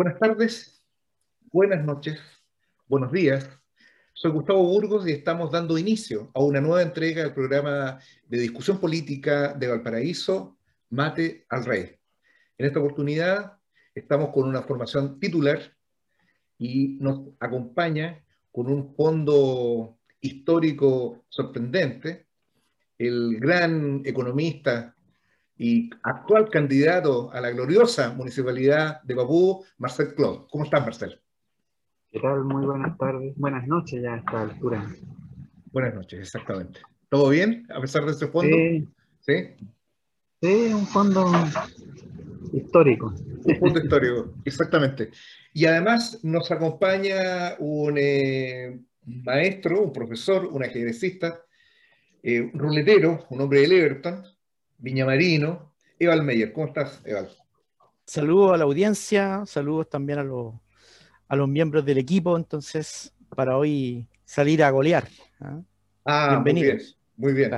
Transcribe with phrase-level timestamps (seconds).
[0.00, 0.82] Buenas tardes,
[1.52, 2.18] buenas noches,
[2.88, 3.46] buenos días.
[4.14, 8.80] Soy Gustavo Burgos y estamos dando inicio a una nueva entrega del programa de discusión
[8.80, 10.56] política de Valparaíso,
[10.88, 11.98] Mate al Rey.
[12.56, 13.58] En esta oportunidad
[13.94, 15.60] estamos con una formación titular
[16.56, 22.26] y nos acompaña con un fondo histórico sorprendente,
[22.96, 24.96] el gran economista
[25.62, 30.46] y actual candidato a la gloriosa municipalidad de Babú, Marcel Claude.
[30.50, 31.20] ¿Cómo estás, Marcel?
[32.10, 32.44] ¿Qué tal?
[32.44, 33.34] Muy buenas tardes.
[33.36, 34.90] Buenas noches ya a esta altura.
[35.70, 36.80] Buenas noches, exactamente.
[37.10, 38.56] ¿Todo bien a pesar de ese fondo?
[38.56, 38.88] Sí.
[39.20, 39.66] ¿Sí?
[40.40, 41.30] Sí, un fondo
[42.54, 43.14] histórico.
[43.44, 45.10] Un fondo histórico, exactamente.
[45.52, 51.42] Y además nos acompaña un eh, maestro, un profesor, un ajedrecista,
[52.22, 54.24] eh, un ruletero, un hombre del Everton,
[54.80, 56.52] Viñamarino, Eval Meyer.
[56.52, 57.28] ¿Cómo estás, Eval?
[58.06, 60.54] Saludos a la audiencia, saludos también a los,
[61.28, 65.06] a los miembros del equipo, entonces, para hoy salir a golear.
[65.40, 65.60] ¿ah?
[66.04, 66.98] ah Bienvenidos.
[67.16, 67.52] Muy bien.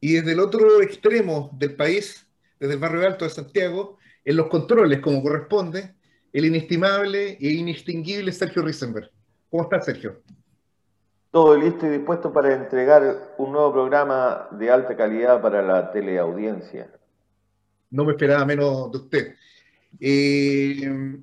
[0.00, 2.26] Y desde el otro extremo del país,
[2.58, 5.94] desde el barrio alto de Santiago, en los controles, como corresponde,
[6.32, 9.10] el inestimable e inextinguible Sergio Risenberg.
[9.50, 10.22] ¿Cómo estás, Sergio?
[11.38, 16.90] Todo listo y dispuesto para entregar un nuevo programa de alta calidad para la teleaudiencia.
[17.90, 19.34] No me esperaba menos de usted.
[20.00, 21.16] Eh,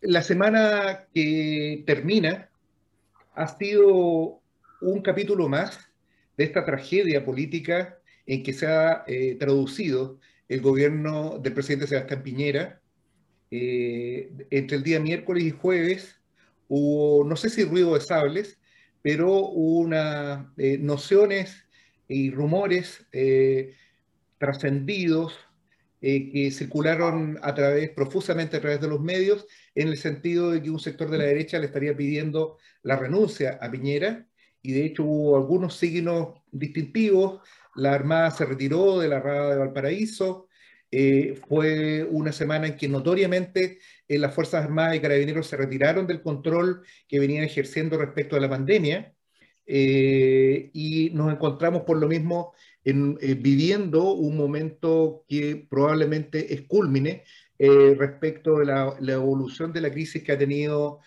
[0.00, 2.48] la semana que termina
[3.34, 4.40] ha sido
[4.80, 5.78] un capítulo más
[6.38, 12.22] de esta tragedia política en que se ha eh, traducido el gobierno del presidente Sebastián
[12.22, 12.80] Piñera.
[13.50, 16.18] Eh, entre el día miércoles y jueves
[16.68, 18.57] hubo, no sé si ruido de sables,
[19.08, 21.64] pero unas eh, nociones
[22.08, 23.72] y rumores eh,
[24.36, 25.32] trascendidos
[26.02, 30.60] eh, que circularon a través, profusamente a través de los medios, en el sentido de
[30.60, 34.26] que un sector de la derecha le estaría pidiendo la renuncia a Piñera,
[34.60, 37.40] y de hecho hubo algunos signos distintivos.
[37.76, 40.47] La Armada se retiró de la Rada de Valparaíso,
[40.90, 43.78] eh, fue una semana en que notoriamente
[44.08, 48.40] eh, las Fuerzas Armadas y Carabineros se retiraron del control que venían ejerciendo respecto a
[48.40, 49.12] la pandemia
[49.66, 52.54] eh, y nos encontramos por lo mismo
[52.84, 57.24] en, viviendo un momento que probablemente es culmine
[57.58, 61.00] respecto de la, la, evolución de la crisis que ha tenido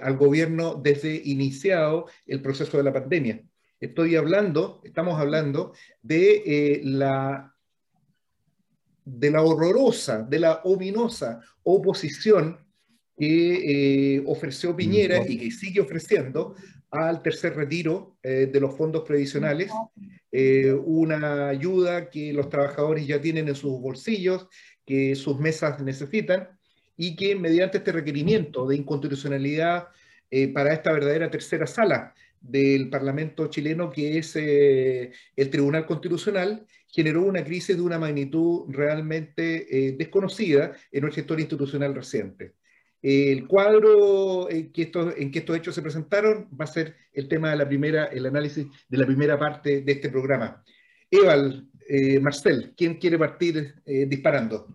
[0.00, 3.42] al gobierno desde iniciado el proceso de la pandemia.
[3.78, 7.55] Estoy hablando, estamos hablando de la
[9.06, 12.58] de la horrorosa, de la ominosa oposición
[13.16, 16.54] que eh, ofreció Piñera y que sigue ofreciendo
[16.90, 19.70] al tercer retiro eh, de los fondos previsionales,
[20.32, 24.48] eh, una ayuda que los trabajadores ya tienen en sus bolsillos,
[24.84, 26.48] que sus mesas necesitan,
[26.96, 29.88] y que mediante este requerimiento de inconstitucionalidad
[30.54, 37.44] para esta verdadera tercera sala del Parlamento chileno, que es el Tribunal Constitucional, generó una
[37.44, 42.54] crisis de una magnitud realmente eh, desconocida en nuestra historia institucional reciente.
[43.02, 47.28] El cuadro en que, estos, en que estos hechos se presentaron va a ser el
[47.28, 50.64] tema de la primera, el análisis de la primera parte de este programa.
[51.10, 54.66] Eval, eh, Marcel, ¿quién quiere partir eh, disparando?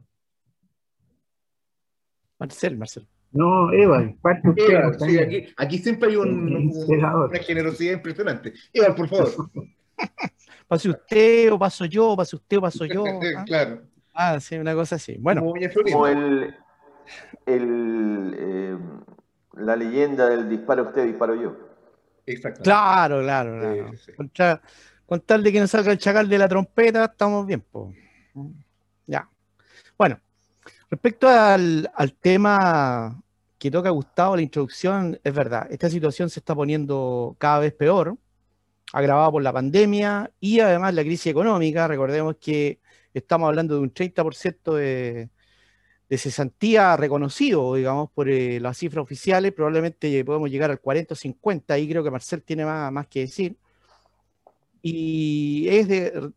[2.39, 3.07] Marcel, Marcel.
[3.33, 4.81] No, Eval, parte usted.
[5.05, 8.53] sí, aquí, aquí, siempre hay un, una generosidad impresionante.
[8.73, 9.49] Eval, por favor.
[10.67, 13.03] pase usted o paso yo, pase usted o paso yo.
[13.38, 13.44] ¿ah?
[13.45, 13.81] Claro.
[14.13, 15.17] Ah, sí, una cosa así.
[15.19, 15.41] Bueno.
[15.41, 16.56] Como el,
[17.45, 18.78] el eh,
[19.53, 21.57] la leyenda del disparo usted, disparo yo.
[22.25, 22.61] Exacto.
[22.63, 23.91] Claro, claro,
[24.34, 24.61] claro.
[25.06, 27.63] Con, tal de que no salga el chacal de la trompeta, estamos bien.
[29.07, 29.28] Ya.
[29.97, 30.19] Bueno,
[30.90, 33.22] respecto al, al tema
[33.57, 38.17] que toca Gustavo, la introducción, es verdad, esta situación se está poniendo cada vez peor
[38.94, 41.88] agravada por la pandemia y además la crisis económica.
[41.88, 42.79] Recordemos que
[43.13, 45.29] estamos hablando de un 30% de,
[46.12, 49.53] de cesantía reconocido, digamos, por eh, las cifras oficiales.
[49.53, 53.22] Probablemente podemos llegar al 40 o 50, y creo que Marcel tiene más, más que
[53.22, 53.55] decir.
[54.82, 56.32] Y es, de,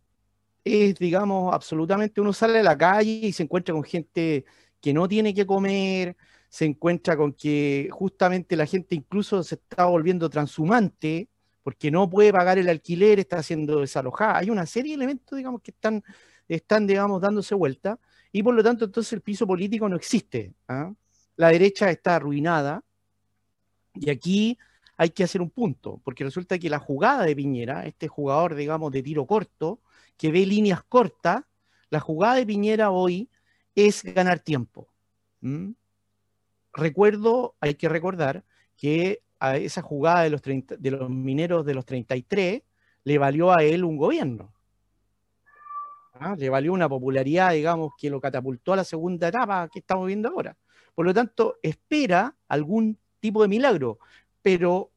[0.65, 4.45] es, digamos, absolutamente uno sale a la calle y se encuentra con gente
[4.81, 6.17] que no tiene que comer,
[6.49, 11.29] se encuentra con que justamente la gente incluso se está volviendo transhumante,
[11.65, 14.37] porque no puede pagar el alquiler, está siendo desalojada.
[14.37, 16.05] Hay una serie de elementos, digamos, que están,
[16.47, 17.99] están digamos, dándose vuelta,
[18.31, 20.53] y por lo tanto, entonces el piso político no existe.
[20.69, 20.93] ¿ah?
[21.37, 22.85] La derecha está arruinada,
[23.95, 24.59] y aquí
[24.99, 28.93] hay que hacer un punto, porque resulta que la jugada de Piñera, este jugador, digamos,
[28.93, 29.81] de tiro corto,
[30.19, 31.45] que ve líneas cortas,
[31.89, 33.31] la jugada de Piñera hoy
[33.75, 34.89] es ganar tiempo.
[36.75, 38.45] recuerdo, hay que recordar
[38.77, 42.63] que esa jugada de los, de los mineros de los 33
[43.05, 44.53] le valió a él un gobierno.
[46.15, 46.35] ¿ah?
[46.37, 50.29] Le valió una popularidad, digamos, que lo catapultó a la segunda etapa que estamos viendo
[50.29, 50.57] ahora.
[50.95, 53.99] Por lo tanto, espera algún tipo de milagro,
[54.43, 54.91] pero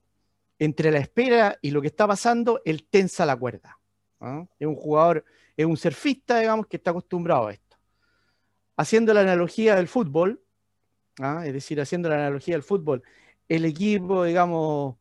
[0.59, 3.79] entre la espera y lo que está pasando, él tensa la cuerda.
[4.19, 4.45] ¿ah?
[4.59, 7.77] Es un jugador, es un surfista, digamos, que está acostumbrado a esto.
[8.75, 10.41] Haciendo la analogía del fútbol,
[11.19, 11.43] ¿ah?
[11.45, 13.03] es decir, haciendo la analogía del fútbol,
[13.47, 14.95] el equipo, digamos,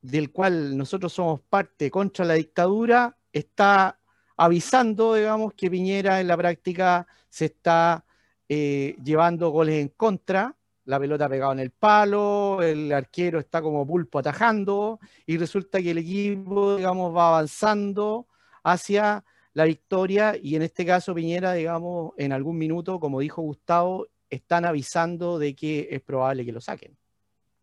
[0.00, 3.98] del cual nosotros somos parte contra la dictadura, está
[4.36, 8.04] avisando, digamos, que Piñera en la práctica se está
[8.48, 13.86] eh, llevando goles en contra, la pelota pegada en el palo, el arquero está como
[13.86, 18.28] pulpo atajando y resulta que el equipo, digamos, va avanzando
[18.62, 24.06] hacia la victoria y en este caso Piñera, digamos, en algún minuto, como dijo Gustavo,
[24.30, 26.96] están avisando de que es probable que lo saquen.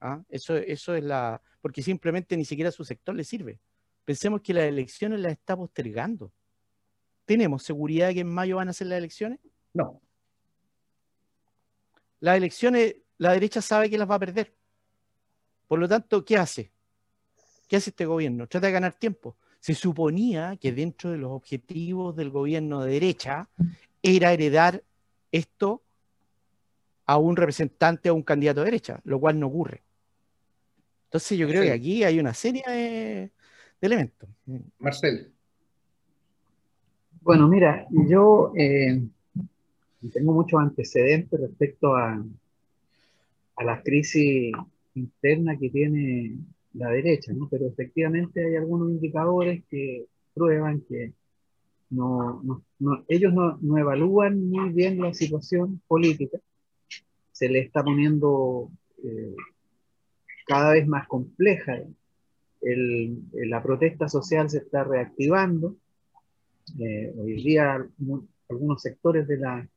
[0.06, 0.22] ¿Ah?
[0.28, 1.42] Eso, eso es la...
[1.62, 3.62] porque simplemente ni siquiera a su sector le sirve.
[4.04, 6.30] Pensemos que las elecciones las está postergando.
[7.24, 9.40] ¿Tenemos seguridad de que en mayo van a ser las elecciones?
[9.74, 10.02] No.
[12.20, 14.54] Las elecciones, la derecha sabe que las va a perder.
[15.70, 16.70] Por lo tanto, ¿qué hace?
[17.70, 18.46] ¿Qué hace este gobierno?
[18.48, 19.38] Trata de ganar tiempo.
[19.62, 23.48] Se suponía que dentro de los objetivos del gobierno de derecha
[24.02, 24.84] era heredar
[25.32, 25.82] esto
[27.06, 29.82] a un representante o un candidato de derecha, lo cual no ocurre.
[31.13, 33.31] Entonces yo creo que aquí hay una serie de,
[33.81, 34.27] elementos.
[34.80, 35.31] Marcel.
[37.21, 39.00] Bueno, mira, yo eh,
[40.12, 42.25] tengo muchos antecedentes respecto a,
[43.57, 44.54] a la crisis
[44.95, 46.36] interna que tiene
[46.74, 47.48] la derecha, ¿no?
[47.48, 51.13] pero efectivamente hay algunos indicadores que prueban que
[51.92, 52.42] no,
[52.80, 56.39] no, ellos no, no, evalúan muy bien la situación política,
[57.31, 58.71] se le está poniendo
[59.04, 59.36] eh,
[60.45, 61.80] cada vez más compleja,
[62.62, 65.75] la protesta social se está reactivando,
[66.80, 67.86] eh, hoy día
[68.50, 69.68] algunos sectores de la,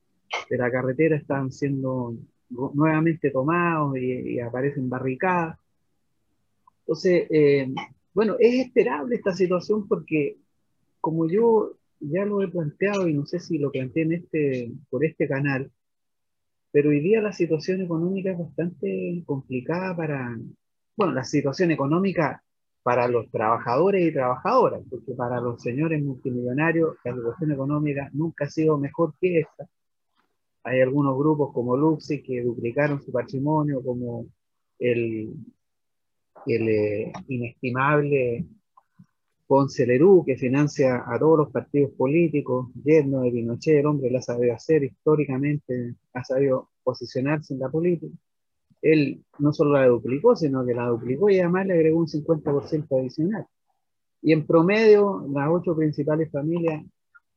[0.48, 2.14] de la carretera están siendo
[2.48, 5.58] nuevamente tomados y, aparecen barricadas.
[6.80, 7.68] Entonces, eh,
[8.14, 10.36] bueno, es esperable esta situación porque,
[11.00, 15.04] como yo ya lo he planteado y no sé si lo planteé en este, por
[15.04, 15.70] este canal,
[16.72, 20.36] pero hoy día la situación económica es bastante complicada para,
[20.96, 22.42] bueno, la situación económica
[22.82, 28.48] para los trabajadores y trabajadoras, porque para los señores multimillonarios la situación económica nunca ha
[28.50, 29.66] sido mejor que esta.
[30.62, 34.26] Hay algunos grupos como Luxi que duplicaron su patrimonio, como
[34.78, 35.32] el,
[36.46, 38.46] el eh, inestimable
[39.46, 44.20] Ponce Lerú, que financia a todos los partidos políticos, yerno de Pinochet, el hombre la
[44.20, 48.08] sabe hacer históricamente, ha sabido posicionarse en la política
[48.92, 53.00] él no solo la duplicó, sino que la duplicó y además le agregó un 50%
[53.00, 53.46] adicional.
[54.22, 56.84] Y en promedio, las ocho principales familias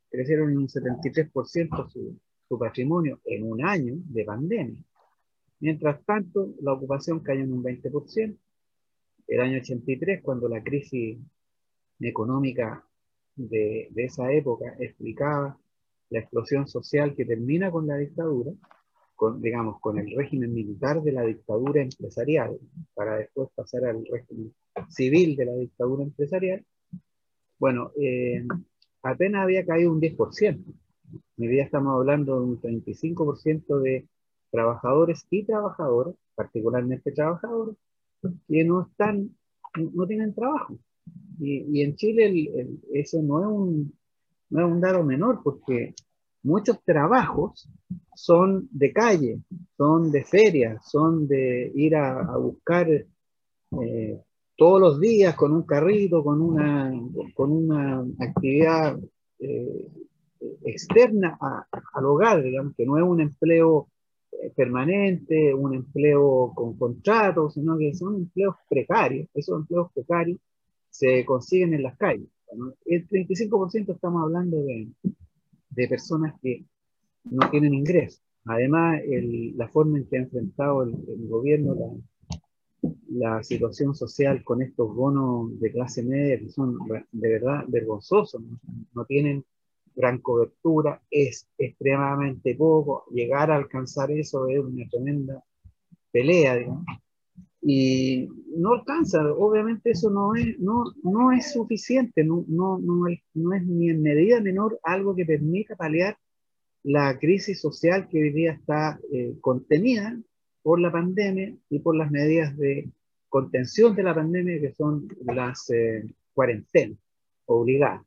[0.10, 4.84] crecieron en un 73% su, su patrimonio en un año de pandemia.
[5.60, 8.38] Mientras tanto, la ocupación cayó en un 20%.
[9.28, 11.20] El año 83, cuando la crisis
[12.08, 12.84] económica
[13.36, 15.58] de, esa época explicaba
[16.10, 18.52] la explosión social que termina con la dictadura,
[19.16, 22.58] con, digamos, con el régimen militar de la dictadura empresarial,
[22.94, 24.54] para después pasar al régimen
[24.90, 26.66] civil de la dictadura empresarial,
[27.60, 28.46] bueno, eh,
[29.04, 30.64] apenas había caído un 10%.
[31.38, 34.08] Hoy día estamos hablando de un 35% de
[34.52, 37.76] trabajadores y trabajadoras, particularmente trabajadores,
[38.48, 39.36] que no están,
[39.76, 40.78] no tienen trabajo.
[41.40, 42.54] Y, en Chile
[42.94, 43.94] eso no es, un,
[44.50, 45.96] no es un dato menor, porque
[46.44, 47.70] muchos trabajos
[48.16, 49.40] son de calle,
[49.78, 54.22] son de feria, son de ir a, buscar eh,
[54.58, 56.92] todos los días con un carrito, con una,
[57.34, 59.00] con una actividad
[59.40, 59.88] eh,
[60.64, 61.38] externa
[61.94, 63.88] al hogar, digamos, que no es un empleo
[64.32, 69.28] eh, permanente, un empleo con contrato, sino que son empleos precarios.
[69.34, 70.40] Esos empleos precarios
[70.90, 72.28] se consiguen en las calles.
[72.86, 74.88] El 35% estamos hablando de,
[75.70, 76.66] de personas que
[77.26, 78.22] no tienen ingresos.
[78.46, 79.02] Además,
[79.56, 81.76] la forma en que ha enfrentado el, gobierno
[83.12, 86.78] la, la, situación social con estos bonos de clase media que son
[87.12, 88.42] de verdad vergonzosos,
[88.94, 89.46] no, tienen
[89.96, 95.44] gran cobertura, es extremadamente poco, llegar a alcanzar eso es una tremenda
[96.12, 96.86] pelea, digamos
[97.62, 99.20] y no alcanza.
[99.34, 104.02] Obviamente eso no es, no, no es suficiente, no, no, no, no es ni en
[104.02, 106.18] medida menor algo que permita paliar
[106.84, 110.18] la crisis social que hoy día está eh, contenida
[110.62, 112.90] por la pandemia y por las medidas de
[113.28, 116.98] contención de la pandemia que son las eh, cuarentenas
[117.46, 118.02] obligadas.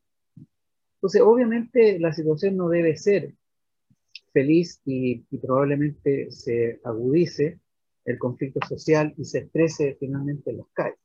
[0.96, 3.34] Entonces, obviamente la situación no debe ser
[4.32, 7.58] feliz y, y probablemente se agudice
[8.04, 10.98] el conflicto social y se exprese finalmente en los calles.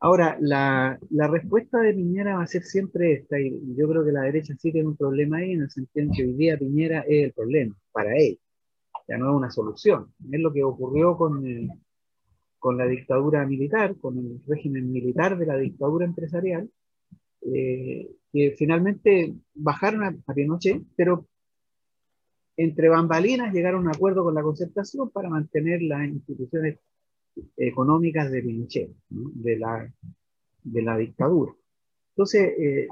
[0.00, 4.10] Ahora, la, la, respuesta de Piñera va a ser siempre esta, y yo creo que
[4.10, 7.04] la derecha sí tiene un problema ahí, en el sentido en que hoy día Piñera
[7.06, 8.36] es el problema para él,
[9.06, 10.12] ya no es una solución.
[10.32, 11.44] Es lo que ocurrió con,
[12.58, 16.68] con la dictadura militar, con el régimen militar de la dictadura empresarial,
[17.42, 21.28] eh, que finalmente bajaron a, a Pinochet, pero
[22.62, 26.78] entre bambalinas llegaron a un acuerdo con la concertación para mantener las instituciones
[27.56, 29.92] económicas de Pinochet, de, la,
[30.62, 31.52] de la dictadura.
[32.10, 32.88] Entonces, eh,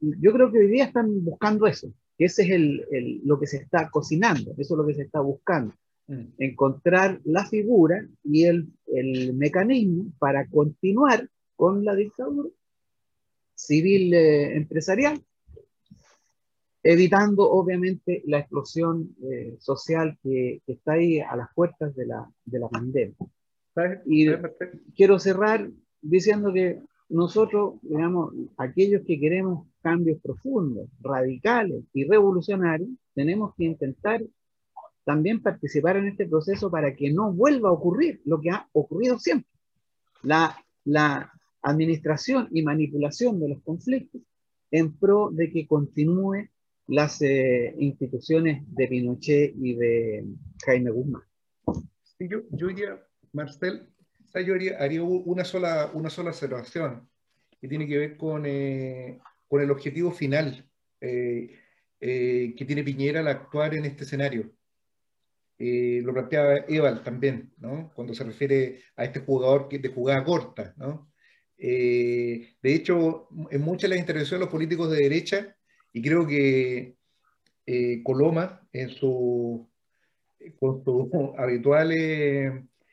[0.00, 3.46] yo creo que hoy día están buscando eso, que ese es el, el, lo que
[3.46, 5.74] se está cocinando, eso es lo que se está buscando,
[6.06, 6.24] mm.
[6.38, 12.48] encontrar la figura y el, el, mecanismo para continuar con la dictadura
[13.54, 15.22] civil eh, empresarial,
[16.84, 22.30] evitando obviamente la explosión eh, social que, que, está ahí a las puertas de la,
[22.44, 23.16] de la pandemia.
[24.06, 24.28] Y
[24.94, 25.68] quiero cerrar
[26.02, 34.22] diciendo que nosotros, digamos, aquellos que queremos cambios profundos, radicales y revolucionarios, tenemos que intentar
[35.04, 39.18] también participar en este proceso para que no vuelva a ocurrir lo que ha ocurrido
[39.18, 39.50] siempre.
[40.22, 44.20] La, la administración y manipulación de los conflictos
[44.70, 46.48] en pro de que continúe
[46.86, 50.24] las eh, instituciones de Pinochet y de
[50.64, 51.22] Jaime Guzmán.
[52.02, 52.68] Sí, yo, yo
[53.32, 53.88] Marcel,
[54.46, 57.08] yo haría, una, sola, una sola observación
[57.60, 60.68] que tiene que ver con, eh, con el objetivo final
[61.00, 61.50] eh,
[62.00, 64.52] que tiene Piñera al actuar en este escenario.
[65.58, 67.90] lo planteaba Eval también, ¿no?
[67.94, 70.74] cuando se refiere a este jugador que de jugada corta.
[70.76, 71.10] ¿no?
[71.56, 75.53] de hecho, en muchas de las intervenciones de los políticos de derecha,
[75.94, 76.96] y creo que
[78.02, 79.66] Coloma, en su,
[80.60, 81.08] con sus
[81.38, 82.52] habituales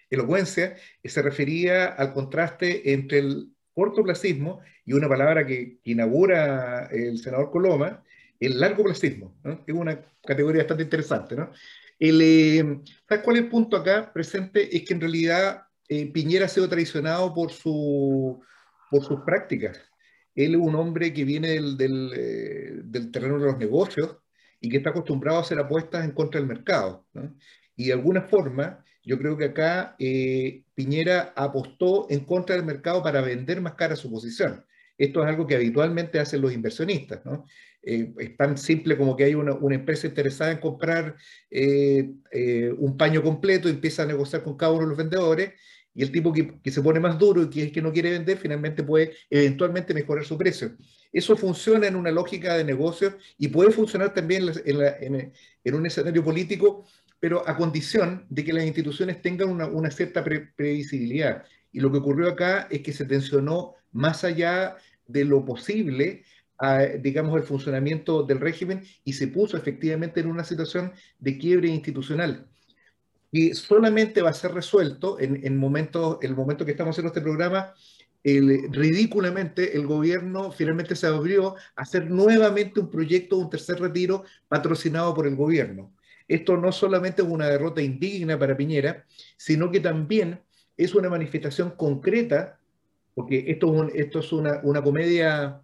[0.10, 7.52] elocuencia, se refería al contraste entre el cortoplacismo y una palabra que, inaugura el senador
[7.52, 8.04] Coloma,
[8.40, 9.64] el largoplacismo, ¿no?
[9.66, 11.36] es una categoría bastante interesante.
[11.36, 11.52] ¿no?
[12.00, 14.76] Eh, ¿Sabes cuál es el punto acá presente?
[14.76, 18.42] Es que en realidad eh, Piñera ha sido traicionado por, su,
[18.90, 19.80] por sus prácticas.
[20.36, 24.18] Él es un hombre que viene del, del, eh, del, terreno de los negocios
[24.60, 27.06] y que está acostumbrado a hacer apuestas en contra del mercado.
[27.14, 27.36] ¿no?
[27.76, 33.02] Y de alguna forma, yo creo que acá eh, Piñera apostó en contra del mercado
[33.02, 34.64] para vender más cara su posición.
[34.98, 37.46] Esto es algo que habitualmente hacen los inversionistas, ¿no?
[37.82, 41.16] Eh, es tan simple como que hay una, una empresa interesada en comprar
[41.50, 42.12] eh,
[42.78, 45.54] un paño completo, empieza a negociar con cada uno de los vendedores
[45.94, 48.12] y el tipo que, que, se pone más duro y que es que no quiere
[48.12, 50.72] vender, finalmente puede eventualmente mejorar su precio.
[51.12, 55.34] Eso funciona en una lógica de negocio y puede funcionar también en, la, en,
[55.64, 56.86] en un escenario político
[57.22, 61.46] pero a condición de que las instituciones tengan una, una cierta previsibilidad.
[61.72, 66.24] Y lo que ocurrió acá es que se tensionó más allá de lo posible,
[66.58, 71.68] a, digamos, el funcionamiento del régimen y se puso efectivamente en una situación de quiebre
[71.68, 72.48] institucional.
[73.32, 77.22] Y solamente va a ser resuelto en, en momentos, el momento que estamos haciendo este
[77.22, 77.74] programa,
[78.24, 84.26] el, ridículamente el gobierno finalmente se abrió a hacer nuevamente un proyecto, un tercer retiro
[84.48, 85.92] patrocinado por el gobierno.
[86.28, 89.06] Esto no solamente es una derrota indigna para Piñera,
[89.38, 90.40] sino que también
[90.78, 92.60] es una manifestación concreta,
[93.14, 95.62] porque esto es, esto es una, una, comedia,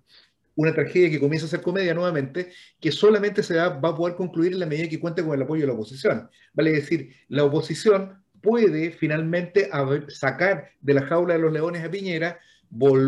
[0.58, 4.16] una tragedia que comienza a ser comedia nuevamente, que solamente se va, va a poder
[4.16, 6.30] concluir en la medida que cuente con el apoyo de la oposición.
[6.54, 9.70] Vale decir, la oposición puede finalmente
[10.10, 12.40] sacar de la jaula de los leones a Piñera,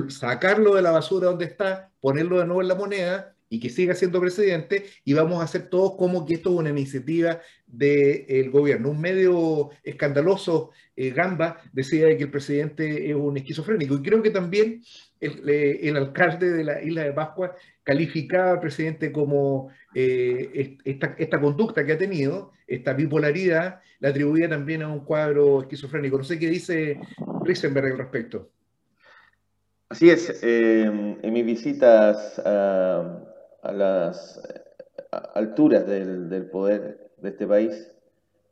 [0.09, 3.95] sacarlo de la basura donde está, ponerlo de nuevo en la moneda y que siga
[3.95, 8.91] siendo presidente y vamos a hacer todos como que esto es una iniciativa del gobierno.
[8.91, 14.29] Un medio escandaloso, eh, Gamba, decía que el presidente es un esquizofrénico y creo que
[14.29, 14.83] también
[15.19, 21.15] el, eh, el, alcalde de la isla de Pascua calificaba al presidente como eh, esta,
[21.17, 26.17] esta, conducta que ha tenido, esta bipolaridad, la atribuía también a un cuadro esquizofrénico.
[26.17, 26.99] No sé qué dice
[27.43, 28.49] Risenberg al respecto.
[29.89, 34.39] Así es, en mis visitas a las
[35.33, 37.91] alturas del, poder de este país,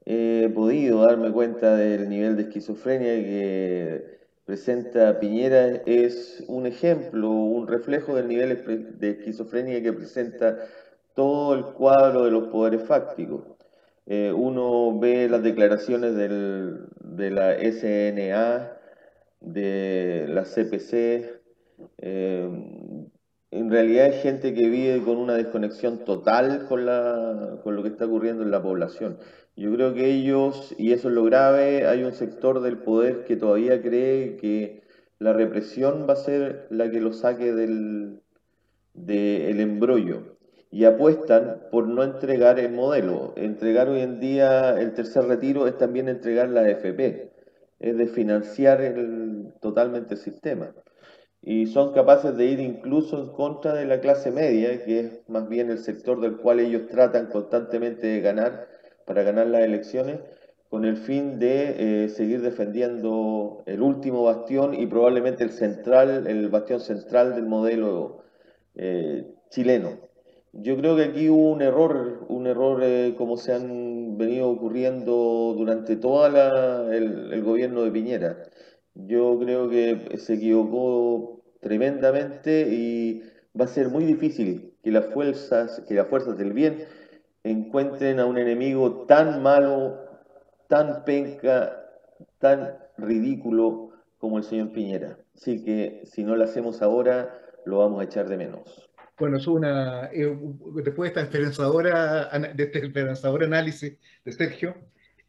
[0.05, 4.16] he podido darme cuenta del nivel de esquizofrenia que
[4.47, 5.81] presenta Piñera.
[5.85, 10.57] Es un ejemplo, un reflejo del nivel de esquizofrenia que presenta
[11.13, 13.43] todo el cuadro de los poderes fácticos.
[14.05, 18.71] Eh, uno ve las declaraciones de la SNA,
[19.41, 21.41] de la CPC.
[21.97, 22.49] Eh,
[23.51, 27.89] en realidad es gente que vive con una desconexión total con, la, con lo que
[27.89, 29.17] está ocurriendo en la población.
[29.57, 33.37] Yo creo que ellos, y eso es lo grave, hay un sector del poder que
[33.37, 34.83] todavía cree que
[35.17, 38.21] la represión va a ser la que lo saque del,
[38.93, 40.37] del embrollo
[40.69, 43.33] y apuestan por no entregar el modelo.
[43.35, 47.31] Entregar hoy en día el tercer retiro es también entregar la AFP,
[47.79, 50.71] es de financiar el, totalmente el sistema.
[51.41, 55.49] Y son capaces de ir incluso en contra de la clase media, que es más
[55.49, 58.76] bien el sector del cual ellos tratan constantemente de ganar
[59.07, 60.19] para ganar las elecciones
[60.69, 66.49] con el fin de eh, seguir defendiendo el último bastión y probablemente el central, el
[66.49, 68.23] bastión central del modelo
[68.75, 69.97] eh, chileno.
[70.51, 75.55] Yo creo que aquí hubo un error, un error eh, como se han venido ocurriendo
[75.57, 78.43] durante todo el, el gobierno de Piñera.
[78.93, 83.21] Yo creo que se equivocó tremendamente y
[83.59, 86.83] va a ser muy difícil que las fuerzas, que las fuerzas del bien
[87.51, 89.97] encuentren a un enemigo tan malo,
[90.67, 91.83] tan penca,
[92.39, 95.17] tan ridículo como el señor Piñera.
[95.35, 98.89] Así que si no lo hacemos ahora, lo vamos a echar de menos.
[99.19, 100.37] Bueno, es una, eh,
[100.83, 104.75] después de esperanzadora, de este esperanzador análisis de Sergio,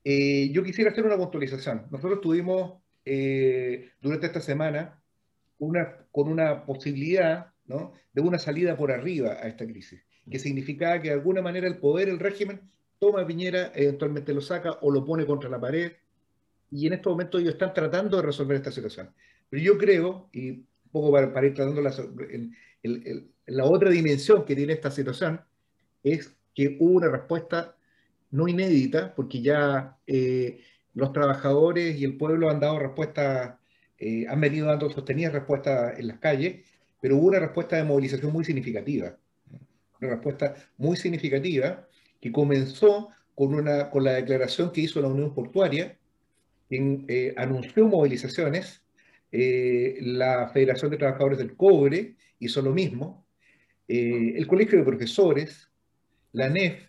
[0.05, 1.87] eh, yo quisiera hacer una puntualización.
[1.91, 5.01] Nosotros tuvimos eh, durante esta semana
[5.59, 7.93] una, con una posibilidad ¿no?
[8.13, 11.79] de una salida por arriba a esta crisis que significaba que de alguna manera el
[11.79, 12.61] poder, el régimen,
[12.99, 15.93] toma a Piñera, eventualmente lo saca o lo pone contra la pared,
[16.71, 19.11] y en estos momentos ellos están tratando de resolver esta situación.
[19.49, 21.95] Pero yo creo, y un poco para, ir tratando la,
[23.47, 25.41] la otra dimensión que tiene esta situación,
[26.03, 27.77] es que hubo una respuesta
[28.31, 30.61] no inédita, porque ya eh,
[30.95, 33.55] los trabajadores y el pueblo han dado respuestas,
[33.99, 36.67] eh, han venido dando sostenidas respuestas en las calles,
[37.01, 39.17] pero hubo una respuesta de movilización muy significativa
[40.01, 41.87] una respuesta muy significativa
[42.21, 45.97] que comenzó con, una, con la declaración que hizo la Unión Portuaria,
[46.69, 48.83] quien eh, anunció movilizaciones,
[49.31, 53.27] eh, la Federación de Trabajadores del Cobre hizo lo mismo,
[53.87, 55.71] eh, el Colegio de Profesores,
[56.33, 56.89] la NEF,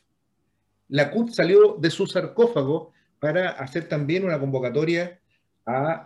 [0.90, 5.20] la CUT salió de su sarcófago para hacer también una convocatoria
[5.66, 6.04] a,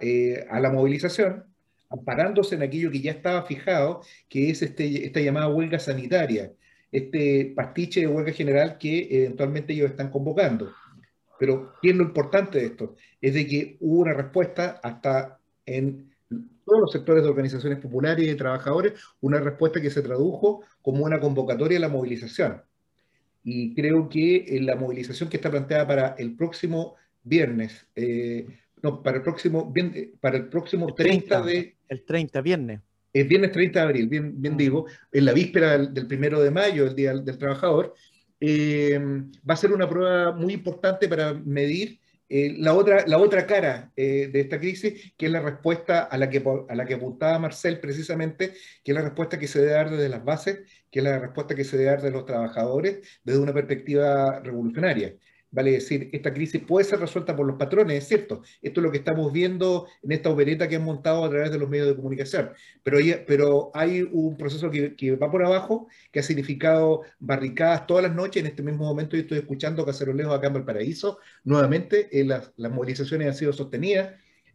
[0.49, 1.45] a la movilización,
[1.89, 6.51] amparándose en aquello que ya estaba fijado, que es este, esta llamada huelga sanitaria,
[6.93, 10.71] este pastiche de huelga general que eventualmente ellos están convocando.
[11.39, 12.95] Pero, ¿qué es lo importante de esto?
[13.19, 16.13] Es de que hubo una respuesta hasta en
[16.63, 21.03] todos los sectores de organizaciones populares y de trabajadores, una respuesta que se tradujo como
[21.03, 22.61] una convocatoria a la movilización.
[23.43, 28.45] Y creo que en la movilización que está planteada para el próximo viernes, eh,
[28.83, 29.73] no, para el próximo,
[30.21, 31.75] para el próximo 30 de...
[31.89, 32.79] El 30, viernes
[33.13, 36.85] es viernes 30 de abril, bien, bien digo, en la víspera del, primero de mayo,
[36.85, 37.93] el Día del, Trabajador,
[38.39, 38.99] eh,
[39.49, 41.99] va a ser una prueba muy importante para medir
[42.29, 46.17] eh, la, otra, la otra cara eh, de esta crisis, que es la respuesta a
[46.17, 49.73] la, que, a la que apuntaba Marcel precisamente, que es la respuesta que se debe
[49.73, 53.07] dar desde las bases, que es la respuesta que se debe dar de los trabajadores
[53.23, 55.15] desde una perspectiva revolucionaria.
[55.53, 58.41] Vale decir, esta crisis puede ser resuelta por los patrones, es cierto.
[58.59, 61.59] Esto es lo que estamos viendo en esta opereta que han montado a través de
[61.59, 62.49] los medios de comunicación.
[62.81, 67.85] Pero hay, pero hay un proceso que, que va por abajo, que ha significado barricadas
[67.85, 68.41] todas las noches.
[68.41, 71.19] En este mismo momento yo estoy escuchando cacerolejos acá en Valparaíso.
[71.43, 74.13] Nuevamente, eh, las, las movilizaciones han sido sostenidas.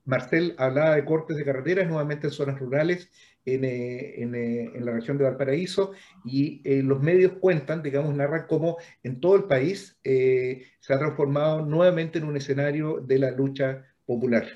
[0.08, 3.10] Marcel hablaba de cortes de carreteras, nuevamente en zonas rurales,
[3.44, 5.92] en, eh, eh, la región de Valparaíso
[6.24, 11.64] y eh, los medios cuentan, digamos, narran cómo en todo el país se ha transformado
[11.64, 14.46] nuevamente en un escenario de la lucha popular.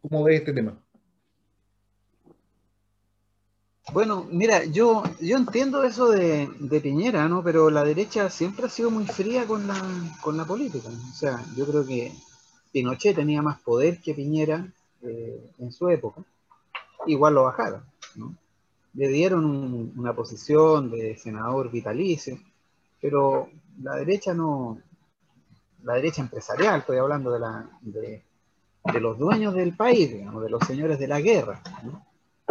[0.00, 0.82] ¿Cómo ves este tema?
[3.92, 7.44] Bueno, mira, yo, yo entiendo eso de, de, Piñera, ¿no?
[7.44, 9.76] Pero la derecha siempre ha sido muy fría con la,
[10.22, 10.88] con la política.
[10.88, 12.12] O sea, yo creo que
[12.72, 14.66] Pinochet tenía más poder que Piñera
[15.02, 16.24] en su época
[17.06, 17.82] igual lo bajaron.
[18.94, 22.38] Le dieron una posición de senador vitalicio,
[23.00, 23.48] pero
[23.82, 24.78] la derecha no,
[25.82, 30.64] la derecha empresarial, estoy hablando de, la, de, los dueños del país, digamos, de los
[30.66, 31.62] señores de la guerra,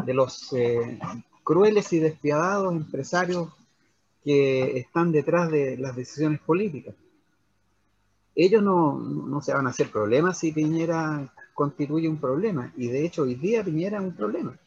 [0.04, 1.00] de los eh,
[1.44, 3.50] crueles y despiadados empresarios
[4.24, 6.94] que están detrás de las decisiones políticas.
[8.36, 12.72] Ellos no, no se van a hacer problemas si Piñera constituye un problema.
[12.76, 14.58] Y de hecho hoy día Piñera es un problema.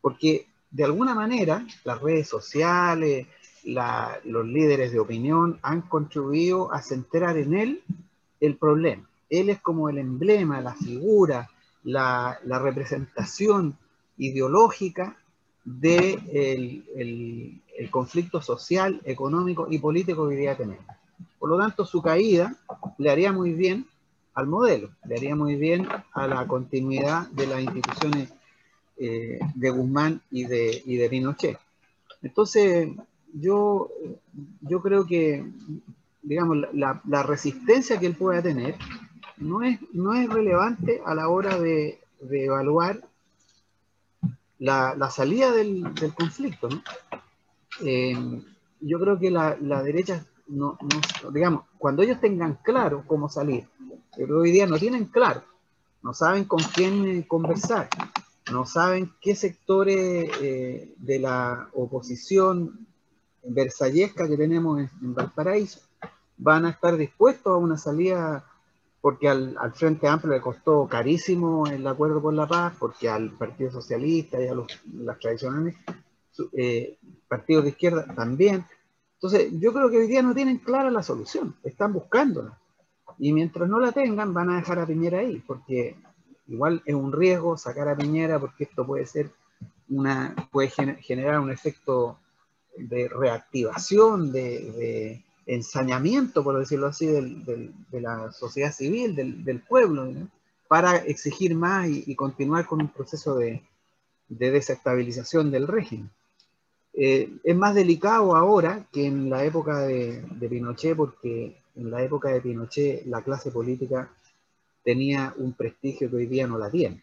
[0.00, 3.26] Porque de alguna manera las redes sociales,
[3.64, 7.82] los líderes de opinión han contribuido a centrar en él
[8.40, 9.08] el problema.
[9.28, 11.48] Él es como el emblema, la figura,
[11.84, 13.76] la, representación
[14.16, 15.16] ideológica
[15.64, 20.84] del de el, conflicto social, económico y político que hoy día tenemos.
[21.40, 22.54] Por lo tanto, su caída
[22.98, 23.86] le haría muy bien
[24.34, 28.30] al modelo, le haría muy bien a la continuidad de las instituciones
[28.98, 31.58] eh, de Guzmán y de, y de Pinochet.
[32.22, 32.90] Entonces,
[33.32, 33.90] yo,
[34.60, 35.50] yo creo que,
[36.22, 38.76] digamos, la, resistencia que él pueda tener
[39.38, 42.00] no es, no es relevante a la hora de,
[42.30, 43.00] evaluar
[44.58, 46.68] la, la, salida del, del conflicto.
[47.82, 48.14] Eh,
[48.80, 50.76] yo creo que la, la derecha, no,
[51.32, 53.68] digamos, cuando ellos tengan claro cómo salir,
[54.16, 55.42] pero hoy día no tienen claro,
[56.02, 57.88] no saben con quién conversar,
[58.50, 62.86] no saben qué sectores eh, de la oposición
[63.44, 65.80] versallesca que tenemos en, Valparaíso
[66.36, 68.44] van a estar dispuestos a una salida
[69.00, 73.70] porque al, Frente Amplio le costó carísimo el acuerdo por la paz, porque al Partido
[73.70, 75.76] Socialista y a los las tradicionales
[76.52, 78.64] eh, partidos de izquierda también.
[79.22, 82.58] Entonces, yo creo que hoy día no tienen clara la solución, están buscándola.
[83.18, 85.94] Y mientras no la tengan, van a dejar a Piñera ahí, porque
[86.48, 89.30] igual es un riesgo sacar a Piñera, porque esto puede ser
[89.90, 92.18] una, puede generar un efecto
[92.78, 100.10] de reactivación, de, ensañamiento, por decirlo así, de la sociedad civil, del, pueblo,
[100.66, 103.62] para exigir más y, continuar con un proceso de,
[104.28, 106.08] desestabilización del régimen.
[106.92, 112.30] Eh, es más delicado ahora que en la época de, Pinochet, porque en la época
[112.30, 114.10] de Pinochet la clase política
[114.82, 117.02] tenía un prestigio que hoy día no la tiene.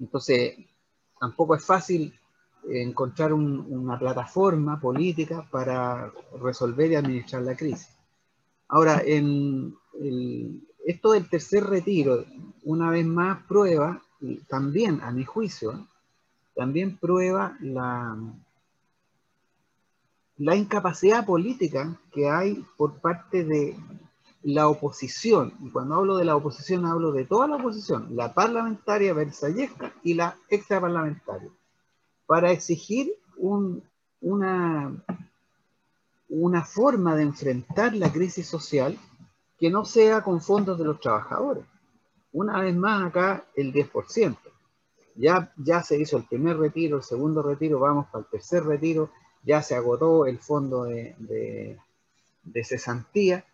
[0.00, 0.56] Entonces,
[1.20, 2.14] tampoco es fácil
[2.68, 7.90] encontrar una plataforma política para resolver y administrar la crisis.
[8.68, 9.76] Ahora, en
[10.86, 12.24] esto del tercer retiro,
[12.64, 14.00] una vez más prueba,
[14.48, 15.86] también a mi juicio,
[16.54, 18.16] también prueba la,
[20.42, 23.76] la incapacidad política que hay por parte de
[24.42, 29.14] la oposición, y cuando hablo de la oposición hablo de toda la oposición, la parlamentaria
[29.14, 31.48] versallesca y la extraparlamentaria
[32.26, 34.92] para exigir una,
[36.28, 38.98] una forma de enfrentar la crisis social
[39.60, 41.64] que no sea con fondos de los trabajadores.
[42.32, 44.36] Una vez más acá el 10%.
[45.14, 49.10] Ya, ya se hizo el primer retiro, el segundo retiro, vamos para el tercer retiro,
[49.42, 51.78] ya se agotó el fondo de, de,
[52.44, 53.44] de cesantía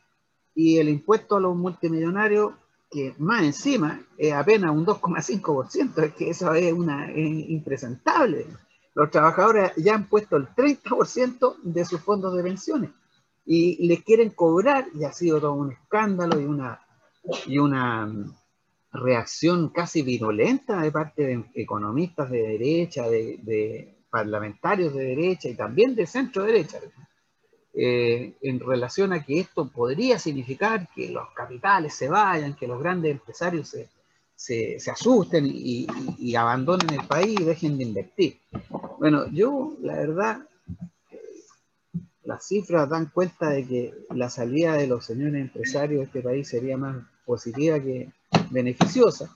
[0.55, 2.53] y el impuesto a los multimillonarios,
[2.91, 8.47] que más encima es apenas un 2,5%, es que eso es, una, es impresentable.
[8.95, 12.91] Los trabajadores ya han puesto el 30% de sus fondos de pensiones
[13.47, 16.83] y les quieren cobrar, y ha sido todo un escándalo y una,
[17.47, 18.13] y una
[18.93, 25.95] reacción casi violenta de parte de economistas de derecha, de, parlamentarios de derecha y también
[25.95, 26.79] de centro derecha,
[27.75, 32.81] eh, en relación a que esto podría significar que los capitales se vayan, que los
[32.81, 33.89] grandes empresarios se,
[34.35, 35.87] se, se asusten y,
[36.19, 38.39] y, abandonen el país y dejen de invertir.
[38.99, 40.49] Bueno, yo la verdad,
[42.25, 46.49] las cifras dan cuenta de que la salida de los señores empresarios de este país
[46.49, 48.11] sería más positiva que
[48.51, 49.35] beneficiosa.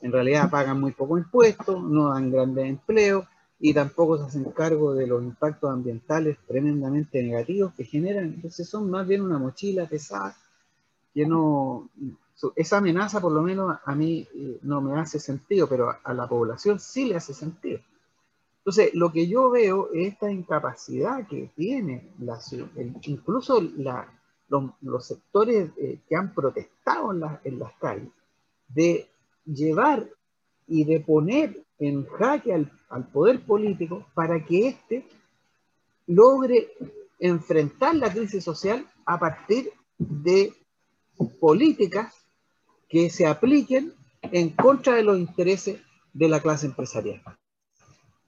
[0.00, 3.26] En realidad pagan muy poco impuestos, no dan grandes empleos
[3.64, 8.24] y tampoco se hacen cargo de los impactos ambientales tremendamente negativos que generan.
[8.24, 10.36] Entonces son más bien una mochila pesada
[11.14, 11.88] que no,
[12.56, 16.28] esa amenaza por lo menos a mí eh, no me hace sentido, pero a la
[16.28, 17.78] población sí le hace sentido.
[18.58, 22.40] Entonces, lo que yo veo es esta incapacidad que tiene la,
[23.02, 23.60] incluso
[24.80, 27.12] los, sectores eh, que han protestado
[27.44, 28.08] en, las calles,
[28.68, 29.08] de
[29.44, 30.08] llevar
[30.72, 35.06] y de poner en jaque al, al poder político para que éste
[36.06, 36.72] logre
[37.18, 40.54] enfrentar la crisis social a partir de
[41.40, 42.14] políticas
[42.88, 45.80] que se apliquen en contra de los intereses
[46.14, 47.22] de la clase empresarial.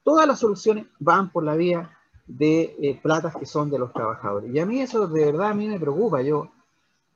[0.02, 4.54] Todas las soluciones van por la vía de eh, platas que son de los trabajadores.
[4.54, 6.20] Y a mí eso de verdad a mí me preocupa.
[6.20, 6.50] Yo,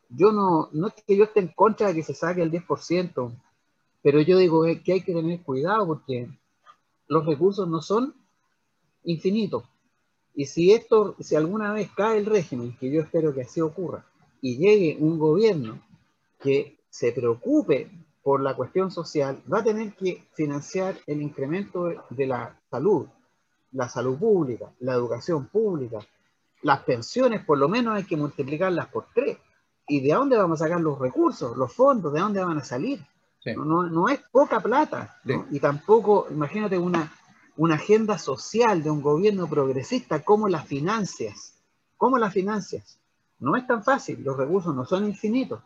[0.09, 3.33] yo no, no es que yo esté en contra de que se saque el 10%,
[4.03, 6.29] pero yo digo que hay que tener cuidado porque
[7.09, 8.15] los recursos no son
[9.05, 9.65] infinitos.
[10.35, 14.07] Y si esto, si alguna vez cae el régimen, que yo espero que así ocurra,
[14.41, 15.81] y llegue un gobierno
[16.41, 17.91] que se preocupe
[18.23, 23.07] por la cuestión social, va a tener que financiar el incremento de la salud,
[23.73, 25.99] la salud pública, la educación pública,
[26.63, 29.39] las pensiones por lo menos hay que multiplicarlas por tres.
[29.87, 32.13] ¿Y de dónde vamos a sacar los recursos, los fondos?
[32.13, 33.01] ¿De dónde van a salir?
[33.44, 35.20] No, no, es poca plata.
[35.51, 37.12] Y tampoco, imagínate una,
[37.57, 41.55] una agenda social de un gobierno progresista, ¿cómo las financias?
[41.96, 42.98] ¿Cómo las financias?
[43.38, 45.61] No es tan fácil, los recursos no son infinitos.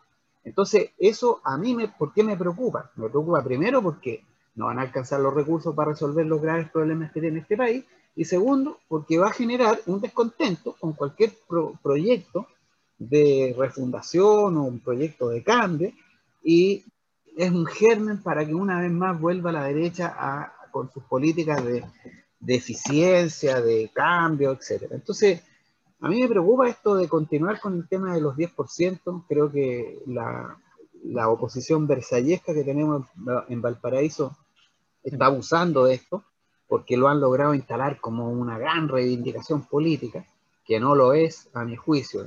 [0.44, 2.90] Entonces, eso a mí, me, ¿por qué me preocupa?
[2.96, 7.12] Me preocupa primero porque no van a alcanzar los recursos para resolver los graves problemas
[7.12, 7.84] que tiene este país.
[8.14, 11.32] Y segundo, porque va a generar un descontento con cualquier
[11.82, 12.46] proyecto
[12.98, 15.92] de refundación o un proyecto de cambio.
[16.44, 16.84] Y
[17.36, 21.64] es un germen para que una vez más vuelva la derecha a, con sus políticas
[21.64, 21.84] de,
[22.46, 24.90] eficiencia, de cambio, etc.
[24.90, 25.42] Entonces,
[26.00, 29.24] a mí me preocupa esto de continuar con el tema de los 10%.
[29.28, 30.56] Creo que la,
[31.04, 33.06] la oposición versallesca que tenemos
[33.48, 34.36] en Valparaíso
[35.02, 36.24] está abusando de esto
[36.66, 40.24] porque lo han logrado instalar como una gran reivindicación política,
[40.64, 42.26] que no lo es a mi juicio.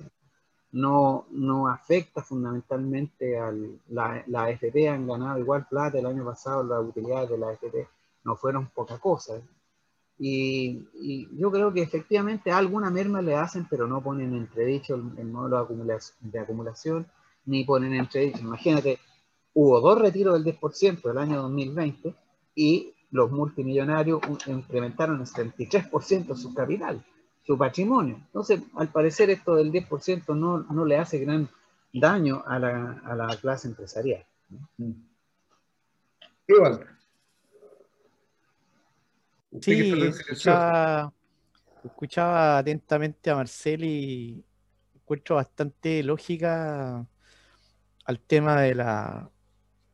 [0.75, 3.49] No, no afecta fundamentalmente a
[3.89, 7.87] la, la han ganado igual plata el año pasado, las utilidades de la AFP
[8.25, 9.41] no fueron poca cosa.
[10.17, 10.85] Y,
[11.37, 15.27] yo creo que efectivamente alguna merma le hacen, pero no ponen en entredicho el, el
[15.27, 15.65] modelo
[16.21, 17.07] de acumulación,
[17.45, 18.39] ni ponen en entredicho.
[18.39, 18.99] Imagínate,
[19.53, 22.13] hubo dos retiros del 10% del año 2020
[22.55, 27.03] y los multimillonarios incrementaron el 73% su capital,
[27.45, 28.15] su patrimonio.
[28.15, 31.47] Entonces, al parecer esto del 10% no, no le hace gran
[31.93, 34.25] daño a la, a la clase empresarial.
[36.47, 36.87] Igual.
[39.61, 41.13] Sí, escuchaba,
[41.83, 44.43] escuchaba, atentamente a Marcel y
[44.93, 47.05] encuentro bastante lógica
[48.05, 49.29] al tema de la,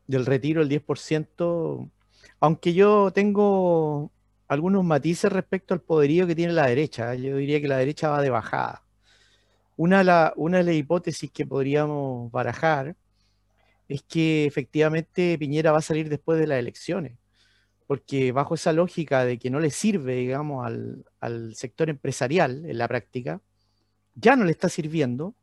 [0.08, 1.92] del retiro del 10%,
[2.40, 4.12] aunque yo tengo
[4.52, 7.14] algunos matices respecto al poderío que tiene la derecha.
[7.14, 7.22] ¿eh?
[7.22, 8.84] Yo diría que la derecha va de bajada.
[9.78, 12.96] Una de las hipótesis que podríamos barajar
[13.88, 17.14] es que efectivamente Piñera va a salir después de las elecciones
[17.88, 22.88] porque bajo esa lógica de que no le sirve, digamos, al, sector empresarial en la
[22.88, 23.42] práctica,
[24.16, 25.36] ya no le está sirviendo,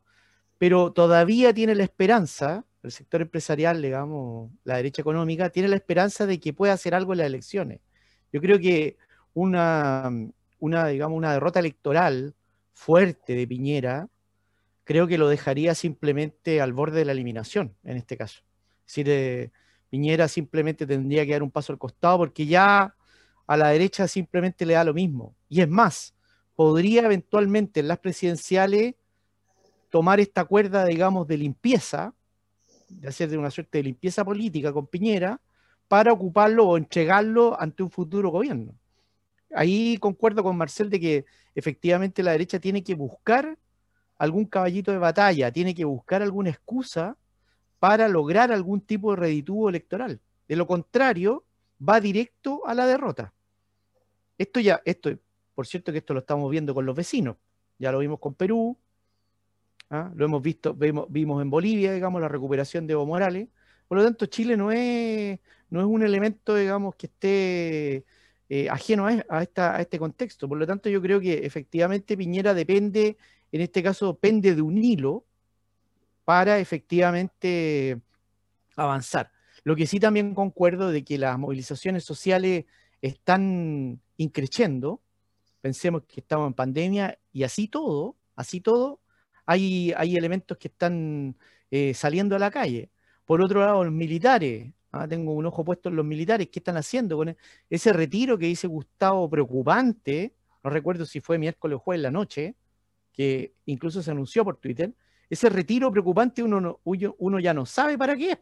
[0.57, 6.25] pero todavía tiene la esperanza, el sector empresarial, digamos, la derecha económica, tiene la esperanza
[6.25, 7.81] de que pueda hacer algo en las elecciones.
[8.31, 8.97] Yo creo que
[9.33, 10.11] una,
[10.59, 12.35] una digamos, una derrota electoral
[12.73, 14.07] fuerte de Piñera,
[14.83, 18.41] creo que lo dejaría simplemente al borde de la eliminación, en este caso.
[18.87, 19.51] Es decir, eh,
[19.89, 22.95] Piñera simplemente tendría que dar un paso al costado porque ya
[23.47, 25.35] a la derecha simplemente le da lo mismo.
[25.47, 26.13] Y es más,
[26.55, 28.95] podría eventualmente en las presidenciales
[29.89, 32.13] tomar esta cuerda, digamos, de limpieza,
[32.89, 35.41] de hacer de una suerte de limpieza política con Piñera,
[35.89, 38.73] para ocuparlo o entregarlo ante un futuro gobierno.
[39.53, 41.25] Ahí concuerdo con Marcel de que
[41.55, 43.57] efectivamente la derecha tiene que buscar
[44.17, 47.17] algún caballito de batalla, tiene que buscar alguna excusa
[47.79, 50.21] para lograr algún tipo de redituvo electoral.
[50.47, 51.43] De lo contrario,
[51.87, 53.33] va directo a la derrota.
[54.37, 55.09] Esto ya, esto,
[55.55, 57.37] por cierto que esto lo estamos viendo con los vecinos.
[57.79, 58.77] Ya lo vimos con Perú,
[59.89, 60.11] ¿ah?
[60.15, 63.47] lo hemos visto, vimos, en Bolivia, digamos, la recuperación de Evo Morales.
[63.89, 68.05] Por lo tanto, Chile no es, no es un elemento, digamos, que esté
[68.47, 70.47] eh, ajeno a, a este contexto.
[70.47, 73.17] Por lo tanto, yo creo que efectivamente Piñera depende,
[73.51, 75.25] en este caso, depende de un hilo
[76.23, 77.99] para efectivamente
[78.75, 79.31] avanzar.
[79.63, 82.65] Lo que sí también concuerdo de que las movilizaciones sociales
[83.01, 85.01] están increciendo.
[85.61, 89.01] Pensemos que estamos en pandemia y así todo, así todo,
[89.47, 91.35] hay, hay elementos que están
[91.71, 92.91] eh, saliendo a la calle.
[93.29, 96.77] Por otro lado, los militares, ah, tengo un ojo puesto en los militares, ¿qué están
[96.77, 97.37] haciendo con e-?
[97.69, 100.33] ese retiro que dice Gustavo preocupante?
[100.63, 102.55] No recuerdo si fue miércoles o jueves en la noche,
[103.13, 104.95] que incluso se anunció por Twitter,
[105.29, 108.39] ese retiro preocupante uno, uno ya no sabe para qué es.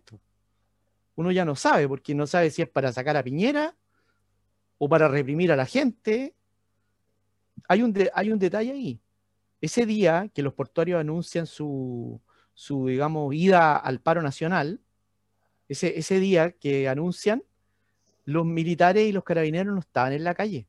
[1.15, 3.75] Uno ya no sabe, porque no sabe si es para sacar a Piñera
[4.77, 6.33] o para reprimir a la gente.
[7.67, 9.01] Hay un, hay un detalle ahí.
[9.59, 12.21] Ese día que los portuarios anuncian su,
[12.57, 14.81] su digamos, ida al paro nacional,
[15.69, 17.43] ese, ese día que anuncian,
[18.25, 20.65] los militares y los carabineros no estaban en la calle.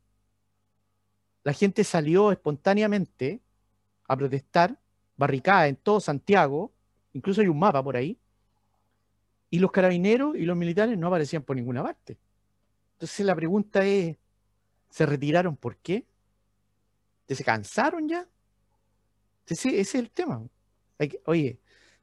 [1.45, 3.41] La gente salió espontáneamente
[4.07, 4.79] a protestar
[5.17, 6.71] barricada en todo Santiago,
[7.15, 8.19] incluso hay un mapa por ahí,
[9.49, 12.19] y los carabineros y los militares no aparecían por ninguna parte.
[12.97, 14.15] Entonces la pregunta es,
[14.91, 16.05] ¿se retiraron por qué?
[17.27, 18.29] ¿Se cansaron ya?
[19.47, 20.47] Ese, es el tema.
[21.25, 21.59] oye,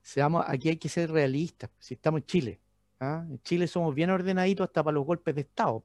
[0.06, 2.60] seamos, aquí hay que ser realistas, si estamos en Chile.
[3.00, 3.26] ¿ah?
[3.28, 5.84] En Chile somos bien ordenaditos hasta para los golpes de Estado.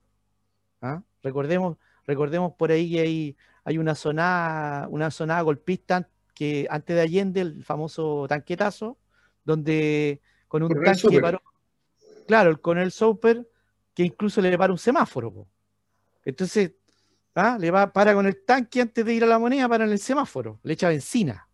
[0.83, 1.03] ¿ah?
[1.23, 7.03] Recordemos, recordemos por ahí que hay, hay una zona, una zona golpista que antes de
[7.03, 8.99] Allende, el famoso tanquetazo,
[9.43, 11.43] donde con un tanque paró,
[12.27, 13.49] claro, el el Soper,
[13.95, 15.47] que incluso le para un semáforo.
[16.27, 16.73] Entonces,
[17.35, 17.57] ¿ah?
[17.59, 19.99] le va, para con el tanque antes de ir a la moneda, para en el
[19.99, 21.49] semáforo, le echa benzina.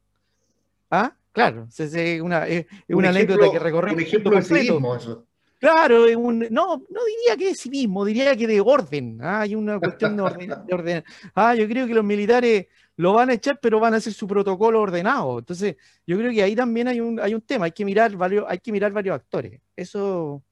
[0.90, 1.16] ¿Ah?
[1.36, 5.26] Claro, es una, es, una anécdota que recorre un ejemplo de eso.
[5.58, 9.18] Claro, un, no, no diría que de sí mismo, diría que de orden.
[9.20, 9.42] ¿ah?
[9.42, 13.58] Hay una cuestión de orden, Ah, yo creo que los militares lo van a echar,
[13.60, 15.40] pero van a hacer su protocolo ordenado.
[15.40, 18.46] Entonces, yo creo que ahí también hay un, hay un tema, hay que mirar varios,
[18.48, 19.60] hay que mirar varios actores.
[19.76, 20.42] Eso,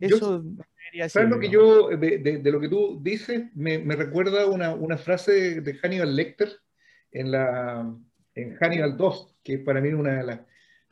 [0.00, 0.42] eso
[1.08, 5.74] ¿Sabes lo que yo, de, lo que tú dices, me, recuerda una, una, frase de
[5.74, 6.52] Hannibal Lecter
[7.10, 7.94] en, la,
[8.34, 10.40] en Hannibal 2, que es para mí una de las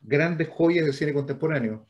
[0.02, 1.86] grandes joyas del cine contemporáneo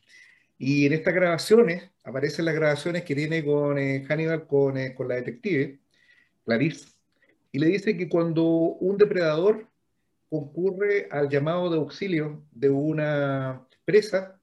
[0.63, 5.09] y en estas grabaciones, aparecen las grabaciones que tiene con eh, Hannibal, con, eh, con,
[5.09, 5.81] la detective,
[6.45, 6.87] Clarice,
[7.51, 9.69] y le dice que cuando un depredador
[10.29, 14.39] concurre al llamado de auxilio de una presa,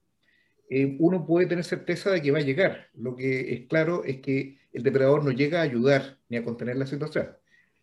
[0.68, 2.88] eh, uno puede tener certeza de que va a llegar.
[2.94, 6.76] Lo que es claro es que el depredador no llega a ayudar ni a contener
[6.78, 7.28] la situación.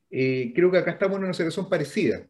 [0.09, 2.27] creo que acá estamos en una situación parecida.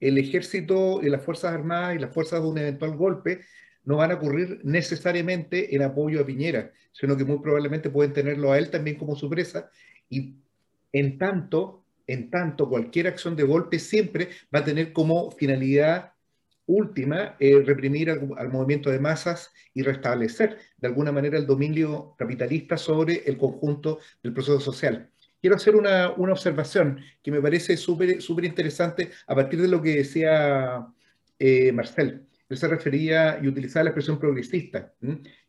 [0.00, 3.40] El ejército y las Fuerzas Armadas y las fuerzas de un eventual golpe
[3.84, 8.52] no van a ocurrir necesariamente en apoyo a Piñera, sino que muy probablemente pueden tenerlo
[8.52, 9.70] a él también como su presa
[10.08, 10.34] y
[10.92, 16.12] en tanto, en tanto cualquier acción de golpe siempre va a tener como finalidad
[16.66, 22.78] última eh, reprimir al, movimiento de masas y restablecer de alguna manera el dominio capitalista
[22.78, 25.10] sobre el conjunto del proceso social.
[25.44, 30.86] Quiero hacer una, observación que me parece súper interesante a partir de lo que decía
[31.38, 34.94] eh, Marcel él se refería y utilizaba la expresión progresista.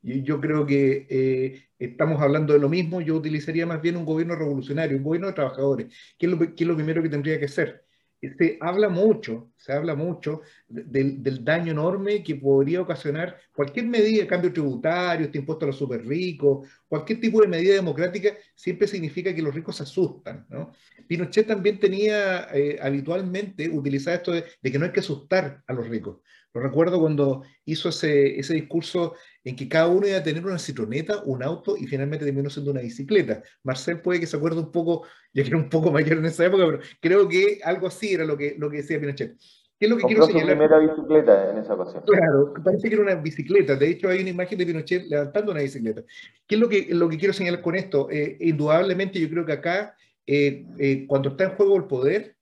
[0.04, 4.04] Y yo creo que eh, estamos hablando de lo mismo, yo utilizaría más bien un
[4.04, 5.88] gobierno revolucionario, un gobierno de trabajadores.
[6.18, 7.86] ¿Qué es lo, es lo primero que tendría que ser?
[8.22, 14.52] Se habla mucho, se habla mucho del, daño enorme que podría ocasionar cualquier medida, cambio
[14.52, 19.42] tributario, este impuesto a los super ricos, cualquier tipo de medida democrática, siempre significa que
[19.42, 20.46] los ricos se asustan.
[20.50, 20.72] ¿no?
[21.08, 25.88] Pinochet también tenía eh, habitualmente utilizado esto de, que no hay que asustar a los
[25.88, 26.20] ricos.
[26.54, 29.16] Lo recuerdo cuando hizo ese, ese discurso
[29.46, 32.72] en que cada uno iba a tener una citroneta, un auto y finalmente terminó siendo
[32.72, 33.44] una bicicleta.
[33.64, 36.46] Marcel puede que se acuerde un poco, ya que era un poco mayor en esa
[36.46, 39.38] época, pero creo que algo así era lo que, lo que decía Pinochet.
[39.78, 40.58] ¿Qué es lo que quiero señalar?
[40.58, 42.02] primera bicicleta en esa ocasión.
[42.08, 43.76] Claro, parece que era una bicicleta.
[43.76, 46.02] De hecho, hay una imagen de Pinochet levantando una bicicleta.
[46.48, 48.10] ¿Qué es lo que, lo que quiero señalar con esto?
[48.10, 52.36] Eh, indudablemente, yo creo que acá, eh, eh, cuando está en juego el poder,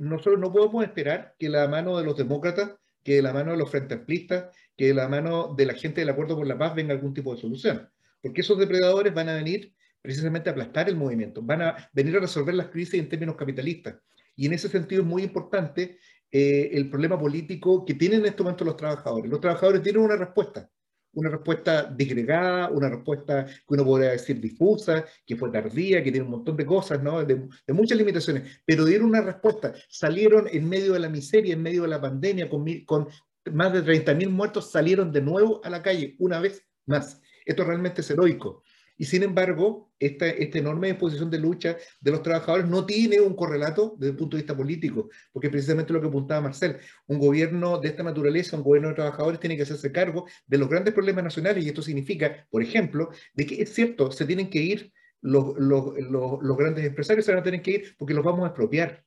[0.00, 2.70] nosotros no podemos esperar que la mano de los demócratas,
[3.02, 6.00] que de la mano de los frente amplistas, que de la mano de la gente
[6.00, 7.88] del Acuerdo por la Paz venga algún tipo de solución.
[8.20, 12.20] Porque esos depredadores van a venir precisamente a aplastar el movimiento, van a venir a
[12.20, 13.96] resolver las crisis en términos capitalistas.
[14.34, 15.98] Y en ese sentido es muy importante
[16.30, 19.30] eh, el problema político que tienen en este momento los trabajadores.
[19.30, 20.68] Los trabajadores tienen una respuesta,
[21.14, 26.24] una respuesta disgregada, una respuesta que uno podría decir difusa, que fue tardía, que tiene
[26.24, 27.24] un montón de cosas, ¿no?
[27.24, 31.82] de, muchas limitaciones, pero dieron una respuesta, salieron en medio de la miseria, en medio
[31.82, 33.08] de la pandemia, con, con
[33.52, 37.20] más de 30.000 muertos salieron de nuevo a la calle, una vez más.
[37.44, 38.61] Esto realmente es heroico.
[39.02, 43.34] Y sin embargo, esta, esta, enorme disposición de lucha de los trabajadores no tiene un
[43.34, 46.76] correlato desde el punto de vista político, porque precisamente lo que apuntaba Marcel,
[47.08, 50.68] un gobierno de esta naturaleza, un gobierno de trabajadores tiene que hacerse cargo de los
[50.68, 54.60] grandes problemas nacionales y esto significa, por ejemplo, de que es cierto, se tienen que
[54.60, 58.44] ir los, los, los grandes empresarios, se van a tener que ir porque los vamos
[58.44, 59.04] a expropiar,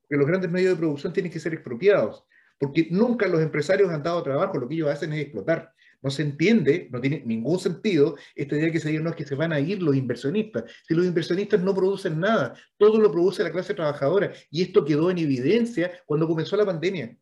[0.00, 2.24] porque los grandes medios de producción tienen que ser expropiados
[2.58, 5.72] porque nunca los empresarios han dado trabajo, lo que ellos hacen es explotar.
[6.06, 9.58] No se entiende, no tiene ningún sentido esta idea que no que se van a
[9.58, 10.62] ir los inversionistas.
[10.86, 14.32] Si los inversionistas no producen nada, todo lo produce la clase trabajadora.
[14.48, 17.18] Y esto quedó en evidencia cuando comenzó la pandemia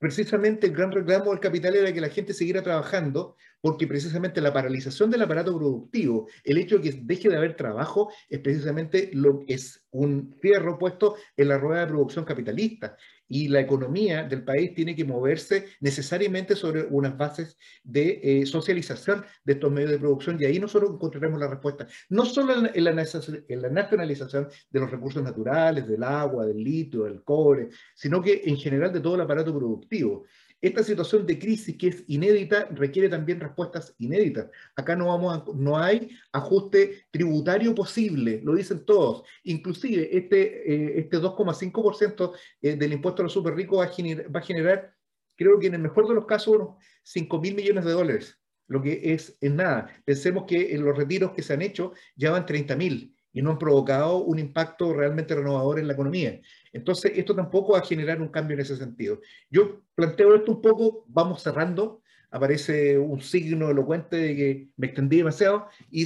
[0.00, 4.52] precisamente el gran reclamo del capital era que la gente siguiera trabajando, porque precisamente la
[4.52, 9.40] paralización del aparato productivo, el hecho de que deje de haber trabajo, es precisamente lo
[9.40, 12.96] que es un fierro puesto en la rueda de producción capitalista.
[13.30, 19.24] Y la economía del país tiene que moverse necesariamente sobre unas bases de eh, socialización
[19.44, 21.86] de estos medios de producción, y ahí nosotros encontraremos la respuesta.
[22.10, 27.04] No solo en la, en la nacionalización de los recursos naturales, del agua, del litio,
[27.04, 30.24] del cobre, sino que en general de todo el aparato productivo.
[30.60, 34.50] Esta situación de crisis que es inédita requiere también respuestas inéditas.
[34.76, 39.22] Acá no, vamos no hay ajuste tributario posible, lo dicen todos.
[39.44, 44.94] Inclusive este, eh, este 2,5% eh, del impuesto a los super ricos va a, generar,
[45.34, 48.82] creo que en el mejor de los casos, unos 5 mil millones de dólares, lo
[48.82, 49.90] que es en nada.
[50.04, 53.50] Pensemos que en los retiros que se han hecho ya van 30 mil y no
[53.50, 56.40] han provocado un impacto realmente renovador en la economía.
[56.72, 59.20] Entonces, esto tampoco va a generar un cambio en ese sentido.
[59.50, 65.18] Yo planteo esto un poco, vamos cerrando, aparece un signo elocuente de que me extendí
[65.18, 66.04] demasiado y,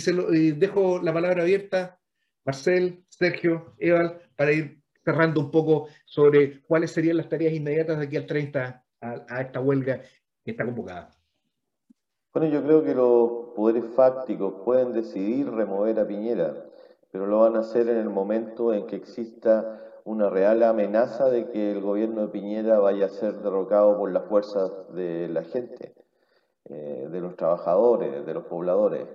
[0.52, 1.98] dejo la palabra abierta,
[2.44, 8.06] Marcel, Sergio, Eval, para ir cerrando un poco sobre cuáles serían las tareas inmediatas de
[8.06, 10.00] aquí al 30 a, a esta huelga
[10.44, 11.10] que está convocada.
[12.32, 16.66] Bueno, yo creo que los poderes fácticos pueden decidir remover a Piñera,
[17.12, 21.50] pero lo van a hacer en el momento en que exista una real amenaza de
[21.50, 25.94] que el gobierno de Piñera vaya a ser derrocado por las fuerzas de la gente,
[26.66, 29.09] eh, de los trabajadores, de los pobladores.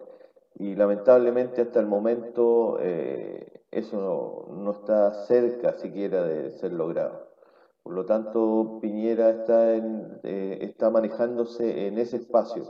[0.55, 7.29] Y lamentablemente hasta el momento eh, eso no, está cerca siquiera de ser logrado.
[7.83, 12.63] Por lo tanto, Piñera está, eh, manejándose en ese espacio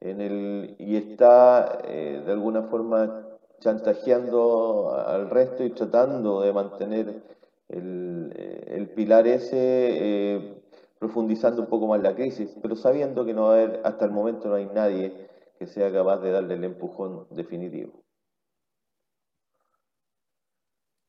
[0.00, 3.27] y está de alguna forma
[3.60, 7.22] chantajeando al resto y tratando de mantener
[7.68, 10.62] el, el pilar ese, eh,
[10.98, 14.10] profundizando un poco más la crisis, pero sabiendo que no va a haber, hasta el
[14.10, 15.28] momento no hay nadie
[15.58, 18.04] que sea capaz de darle el empujón definitivo.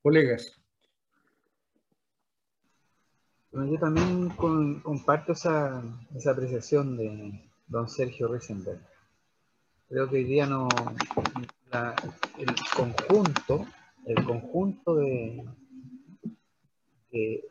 [0.01, 0.59] Colegas.
[3.51, 5.81] Bueno, yo también comparto esa,
[6.15, 8.79] esa apreciación de don Sergio Risenberg.
[9.89, 10.69] Creo que hoy día no,
[12.37, 13.65] el conjunto,
[14.05, 15.43] el conjunto de,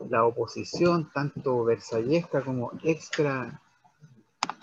[0.09, 3.61] la oposición, tanto versallesca como extra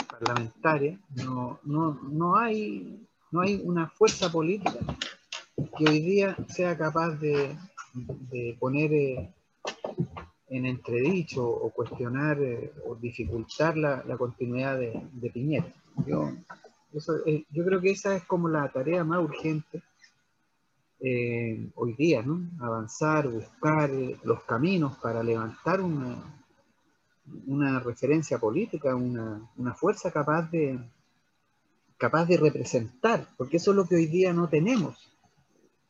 [0.09, 4.79] parlamentaria, no, no, no, hay, no hay una fuerza política
[5.77, 7.57] que hoy día sea capaz de,
[7.93, 9.33] de poner eh,
[10.47, 15.67] en entredicho o cuestionar eh, o dificultar la, la continuidad de, de Piñera.
[17.25, 19.83] Eh, yo creo que esa es como la tarea más urgente
[20.99, 22.49] eh, hoy día, ¿no?
[22.59, 23.89] Avanzar, buscar
[24.23, 26.23] los caminos para levantar una,
[27.47, 30.79] una referencia política, una, una, fuerza capaz de,
[31.97, 35.11] capaz de representar, porque eso es lo que hoy día no tenemos.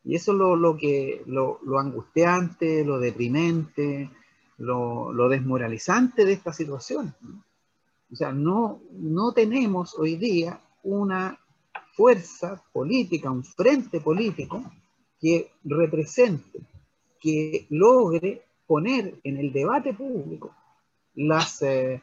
[0.04, 4.10] Y eso es lo, lo que, lo, lo, angustiante, lo deprimente,
[4.58, 7.14] lo, lo, desmoralizante de esta situación.
[8.12, 11.38] O sea, no, no tenemos hoy día una
[11.94, 14.62] fuerza política, un frente político
[15.20, 16.60] que represente,
[17.20, 20.54] que logre poner en el debate público
[21.14, 22.00] las, eh,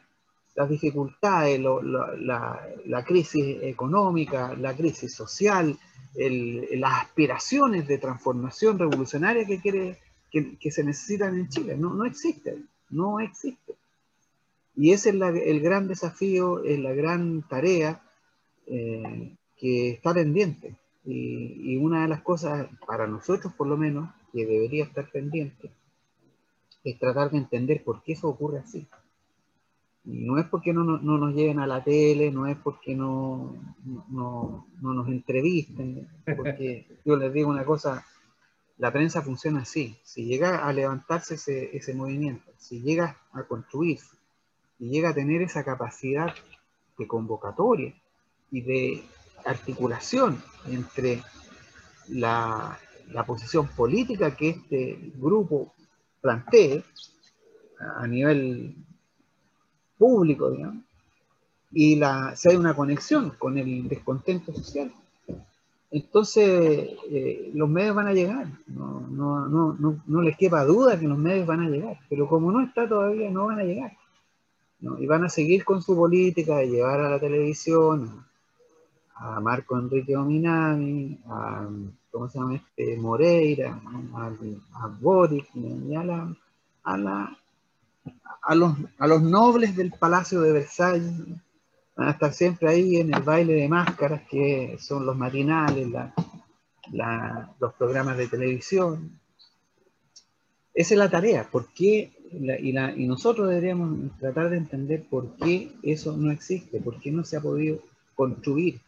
[0.55, 5.77] las dificultades, la, crisis económica, la crisis social,
[6.15, 9.99] las aspiraciones de transformación revolucionaria que, quiere,
[10.31, 11.77] que, se necesitan en Chile.
[11.77, 13.75] No, no existen, no existe.
[14.75, 18.01] Y ese es el gran desafío, es la gran tarea
[18.67, 20.75] eh, que está pendiente.
[21.05, 25.71] Y, una de las cosas, para nosotros por lo menos, que debería estar pendiente,
[26.83, 28.87] es tratar de entender por qué eso ocurre así.
[30.05, 33.55] Y no es porque no, no, nos lleven a la tele, no es porque no,
[34.09, 36.07] no, no nos entrevisten,
[36.37, 38.05] porque yo les digo una cosa,
[38.77, 39.97] la prensa funciona así.
[40.03, 44.17] Si llega a levantarse ese, ese movimiento, si llega a construirse,
[44.79, 46.33] y llega a tener esa capacidad
[46.97, 47.93] de convocatoria,
[48.53, 49.03] y de
[49.45, 51.21] articulación entre
[52.07, 52.79] la,
[53.25, 55.73] posición política que este grupo
[56.21, 56.83] plantee
[57.97, 58.75] a nivel
[59.97, 60.83] público, digamos,
[61.71, 64.93] y la, si hay una conexión con el descontento social.
[65.89, 71.07] Entonces, eh, los medios van a llegar, no, no, no, no, les quepa duda que
[71.07, 73.97] los medios van a llegar, pero como no está todavía, no van a llegar.
[74.99, 78.25] Y van a seguir con su política de llevar a la televisión,
[79.23, 81.65] a Marco Enrique Ominami, a,
[82.11, 82.97] ¿cómo se llama este?
[82.97, 83.81] Moreira,
[84.15, 84.31] a,
[84.83, 86.35] a Boric, y a, la,
[86.83, 91.13] a, los, a los nobles del Palacio de Versalles.
[91.95, 95.87] Van a estar siempre ahí en el baile de máscaras, que son los matinales,
[97.59, 99.19] los programas de televisión.
[100.73, 101.47] Esa es la tarea.
[101.49, 102.11] ¿Por qué?
[102.33, 107.23] y, y nosotros deberíamos tratar de entender por qué eso no existe, por qué no
[107.23, 107.79] se ha podido
[108.15, 108.81] construir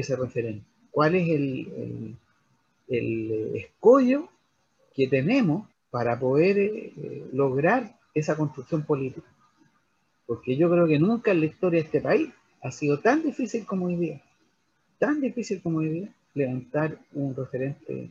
[0.00, 0.64] ese referente?
[0.90, 2.16] ¿Cuál es el,
[2.88, 4.28] el, escollo
[4.94, 9.26] que tenemos para poder eh, lograr esa construcción política?
[10.26, 12.30] Porque yo creo que nunca en la historia de este país
[12.62, 14.22] ha sido tan difícil como hoy día,
[14.98, 18.10] tan difícil como hoy día, levantar un referente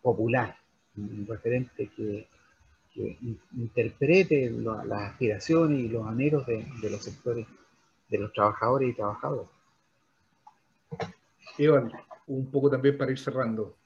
[0.00, 0.56] popular,
[0.96, 2.26] un referente que,
[3.56, 7.44] interprete las aspiraciones y los anhelos de los sectores,
[8.08, 9.53] de los trabajadores y trabajadoras.
[11.58, 11.90] Iván,
[12.26, 13.76] un poco también para ir cerrando.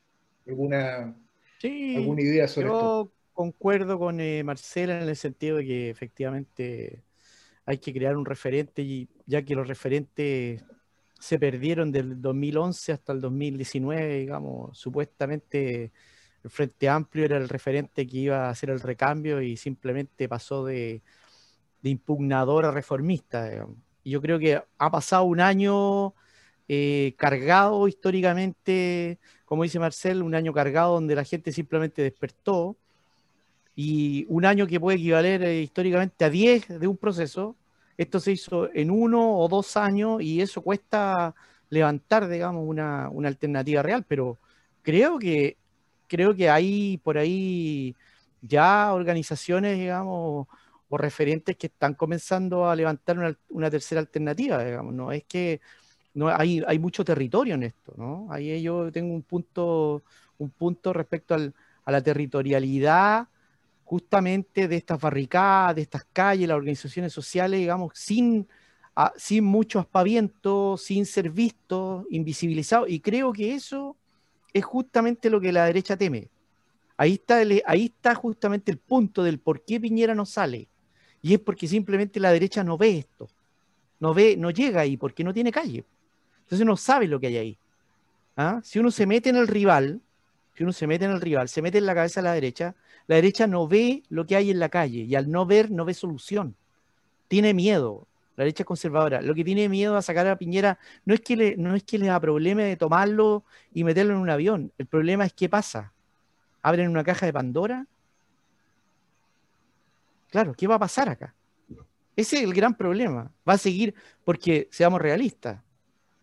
[0.47, 1.15] alguna,
[1.63, 7.05] alguna idea sobre yo concuerdo con eh, Marcela en el sentido de que efectivamente
[7.65, 10.65] hay que crear un referente, y ya que los referentes
[11.21, 15.93] se perdieron del 2011 hasta el 2019, digamos, supuestamente
[16.43, 20.65] el Frente Amplio era el referente que iba a hacer el recambio y simplemente pasó
[20.65, 21.03] de,
[21.83, 23.67] de impugnador a reformista.
[24.03, 26.15] Y yo creo que ha pasado un año
[26.69, 32.77] eh, cargado históricamente, como dice Marcel, un año cargado donde la gente simplemente despertó
[33.75, 37.57] y un año que puede equivaler eh, históricamente a 10 de un proceso.
[37.97, 41.35] Esto se hizo en uno o dos años y eso cuesta
[41.71, 44.39] levantar, digamos, una, una alternativa real, pero
[44.83, 45.57] creo que
[46.09, 47.95] creo que hay por ahí
[48.41, 50.47] ya organizaciones, digamos,
[50.89, 55.12] o referentes que están comenzando a levantar una, tercera alternativa, digamos, ¿no?
[55.12, 55.61] Es que
[56.15, 58.27] no, hay, hay mucho territorio en esto, ¿no?
[58.31, 60.03] Ahí yo tengo un punto,
[60.39, 63.29] un punto respecto a la territorialidad
[63.89, 68.47] justamente de estas barricadas, de estas calles, las organizaciones sociales, digamos, sin,
[69.17, 73.97] sin mucho aspaviento, sin ser vistos, invisibilizados, y creo que eso
[74.53, 76.29] es justamente lo que la derecha teme.
[76.99, 80.69] Ahí está, ahí está justamente el punto del por qué Piñera no sale.
[81.23, 83.29] Y es porque simplemente la derecha no ve esto.
[84.01, 85.85] No ve, no llega ahí porque no tiene calle.
[86.49, 87.59] Entonces no sabe lo que hay ahí.
[88.36, 88.61] ¿Ah?
[88.64, 90.01] Si uno se mete en el rival,
[90.55, 92.74] si uno se mete en el rival, se mete en la cabeza de la derecha,
[93.07, 95.84] la derecha no ve lo que hay en la calle y al no ver no
[95.84, 96.57] ve solución.
[97.28, 98.07] Tiene miedo.
[98.36, 99.20] La derecha conservadora.
[99.20, 101.99] Lo que tiene miedo a sacar a Piñera no es que le, no es que
[101.99, 103.44] le da problema de tomarlo
[103.74, 104.72] y meterlo en un avión.
[104.78, 105.92] El problema es qué pasa.
[106.62, 107.86] Abren una caja de Pandora
[110.30, 111.34] Claro, ¿qué va a pasar acá?
[112.14, 113.30] Ese es el gran problema.
[113.49, 113.94] Va a seguir,
[114.24, 115.61] porque seamos realistas.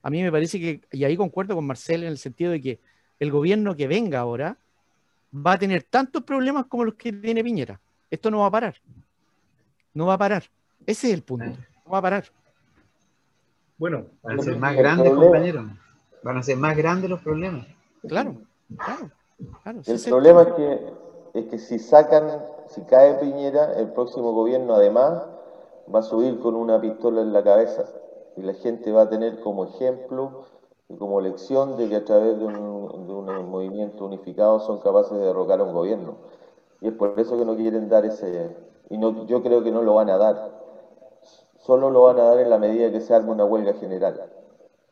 [0.05, 2.79] A mí me parece que, y ahí concuerdo con Marcel en el sentido de que
[3.19, 4.55] el gobierno que venga ahora
[5.35, 7.79] va a tener tantos problemas como los que tiene Piñera.
[8.11, 8.75] Esto no va a parar.
[9.95, 10.43] No va a parar.
[10.85, 11.45] Ese es el punto.
[11.45, 12.25] No va a parar.
[13.79, 15.65] Bueno, van a ser más grandes, compañeros.
[16.21, 17.65] Van a ser más grandes los problemas.
[18.07, 18.35] Claro,
[18.77, 19.09] claro.
[19.63, 20.93] claro el problema es que,
[21.39, 22.29] es que si sacan
[22.69, 25.23] si cae Piñera, el próximo gobierno además
[25.93, 27.85] va a subir con una pistola en la cabeza
[28.37, 30.45] y la gente va a tener como ejemplo
[30.89, 35.17] y como lección de que a través de un, de un movimiento unificado son capaces
[35.17, 36.17] de derrocar a un gobierno.
[36.81, 38.55] Y es por eso que no quieren dar ese...
[38.89, 40.61] Y no, yo creo que no lo van a dar.
[41.57, 44.21] Solo lo van a dar en la medida que se arme una huelga general.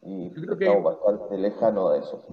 [0.02, 2.24] Y estamos bastante lejanos de eso.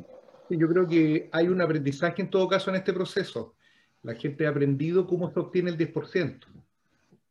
[0.49, 3.55] Yo creo que hay un aprendizaje en todo caso en este proceso.
[4.03, 6.47] La gente ha aprendido cómo se obtiene el 10%.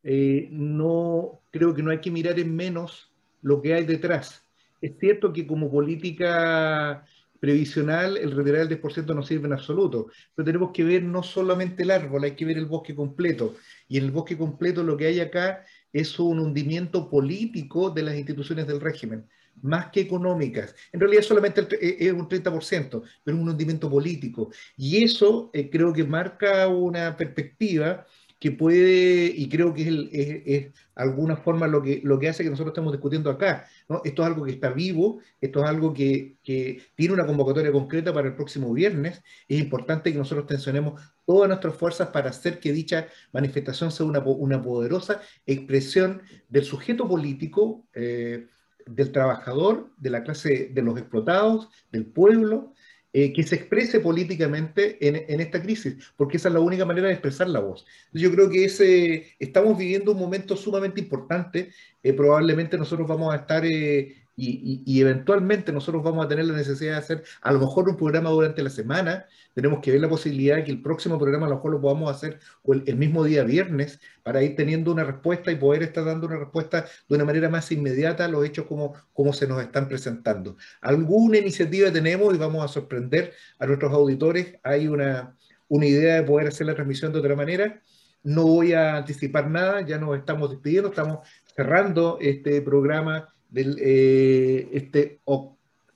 [0.04, 3.09] Eh, no, creo que no hay que mirar en menos
[3.42, 4.44] lo que hay detrás.
[4.80, 7.04] Es cierto que como política
[7.38, 11.82] previsional el retirar el 10% no sirve en absoluto, pero tenemos que ver no solamente
[11.82, 13.56] el árbol, hay que ver el bosque completo.
[13.88, 18.16] Y en el bosque completo lo que hay acá es un hundimiento político de las
[18.16, 19.26] instituciones del régimen
[19.62, 20.74] más que económicas.
[20.92, 24.50] En realidad solamente eh, es un 30%, pero un hundimiento político.
[24.76, 28.06] Y eso eh, creo que marca una perspectiva
[28.40, 32.72] que puede, y creo que es, alguna forma lo que, lo que hace que nosotros
[32.72, 33.66] estemos discutiendo acá.
[33.88, 34.00] ¿no?
[34.02, 38.12] Esto es algo que está vivo, esto es algo que, que, tiene una convocatoria concreta
[38.14, 39.22] para el próximo viernes.
[39.46, 44.20] Es importante que nosotros tensionemos todas nuestras fuerzas para hacer que dicha manifestación sea una,
[44.20, 47.86] una poderosa expresión del sujeto político.
[47.94, 48.48] Eh,
[48.86, 52.72] del trabajador, de la clase de los explotados, del pueblo,
[53.12, 57.14] eh, que se exprese políticamente en, esta crisis, porque esa es la única manera de
[57.14, 57.84] expresar la voz.
[58.12, 61.70] Yo creo que ese, estamos viviendo un momento sumamente importante,
[62.04, 66.92] eh, probablemente nosotros vamos a estar eh, y, eventualmente nosotros vamos a tener la necesidad
[66.92, 69.26] de hacer a lo mejor un programa durante la semana.
[69.54, 72.10] Tenemos que ver la posibilidad de que el próximo programa a lo mejor lo podamos
[72.10, 76.38] hacer el, mismo día viernes para ir teniendo una respuesta y poder estar dando una
[76.38, 80.56] respuesta de una manera más inmediata a los hechos como, como se nos están presentando.
[80.80, 84.54] Alguna iniciativa tenemos y vamos a sorprender a nuestros auditores.
[84.62, 85.36] Hay una,
[85.68, 87.82] una idea de poder hacer la transmisión de otra manera.
[88.22, 94.68] No voy a anticipar nada, ya nos estamos despidiendo, estamos cerrando este programa del, eh,
[94.72, 95.20] este,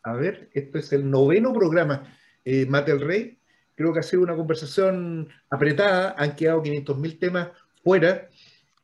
[0.02, 3.38] a ver, esto es el noveno programa, eh, Mate el Rey.
[3.74, 7.48] Creo que ha sido una conversación apretada, han quedado 500.000 temas
[7.82, 8.28] fuera,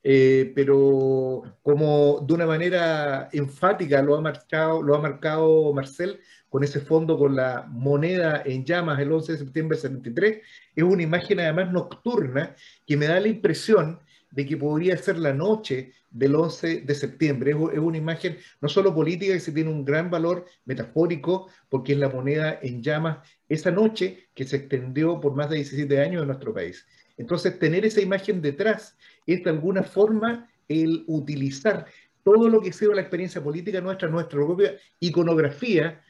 [0.03, 6.64] eh, pero como de una manera enfática lo ha, marcado, lo ha marcado Marcel con
[6.64, 10.39] ese fondo con la moneda en llamas el 11 de septiembre del 73,
[10.75, 12.57] es una imagen además nocturna
[12.87, 14.01] que me da la impresión
[14.31, 17.51] de que podría ser la noche del 11 de septiembre.
[17.51, 21.99] Es, una imagen no solo política, que se tiene un gran valor metafórico, porque es
[21.99, 23.18] la moneda en llamas,
[23.49, 26.87] esa noche que se extendió por más de 17 años en nuestro país.
[27.16, 31.87] Entonces, tener esa imagen detrás es de alguna forma el utilizar
[32.22, 36.03] todo lo que sido la experiencia política nuestra, nuestra propia iconografía,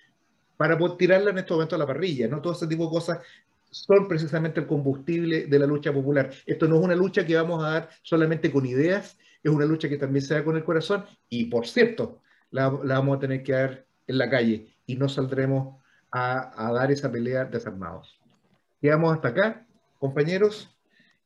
[0.61, 2.43] para tirarla en este momento a la parrilla, ¿no?
[2.43, 3.21] Todo ese tipo de cosas
[3.71, 6.31] son precisamente el combustible de la lucha popular.
[6.47, 9.89] Esto no es una lucha que vamos a dar solamente con ideas, es una lucha
[9.89, 13.53] que también se da con el corazón y, por cierto, la, vamos a tener que
[13.53, 18.21] dar en la calle y no saldremos a, a dar esa pelea desarmados.
[18.81, 19.67] Quedamos hasta acá,
[19.99, 20.77] compañeros,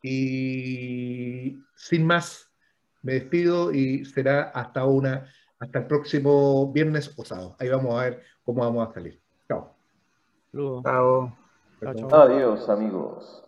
[0.02, 2.50] y sin más,
[3.02, 5.26] me despido y será hasta una,
[5.58, 7.56] hasta el próximo viernes o sábado.
[7.58, 9.18] Ahí vamos a ver cómo vamos a salir.
[11.84, 11.94] Chao.
[11.94, 12.22] Chao.
[12.22, 13.43] Adiós, amigos.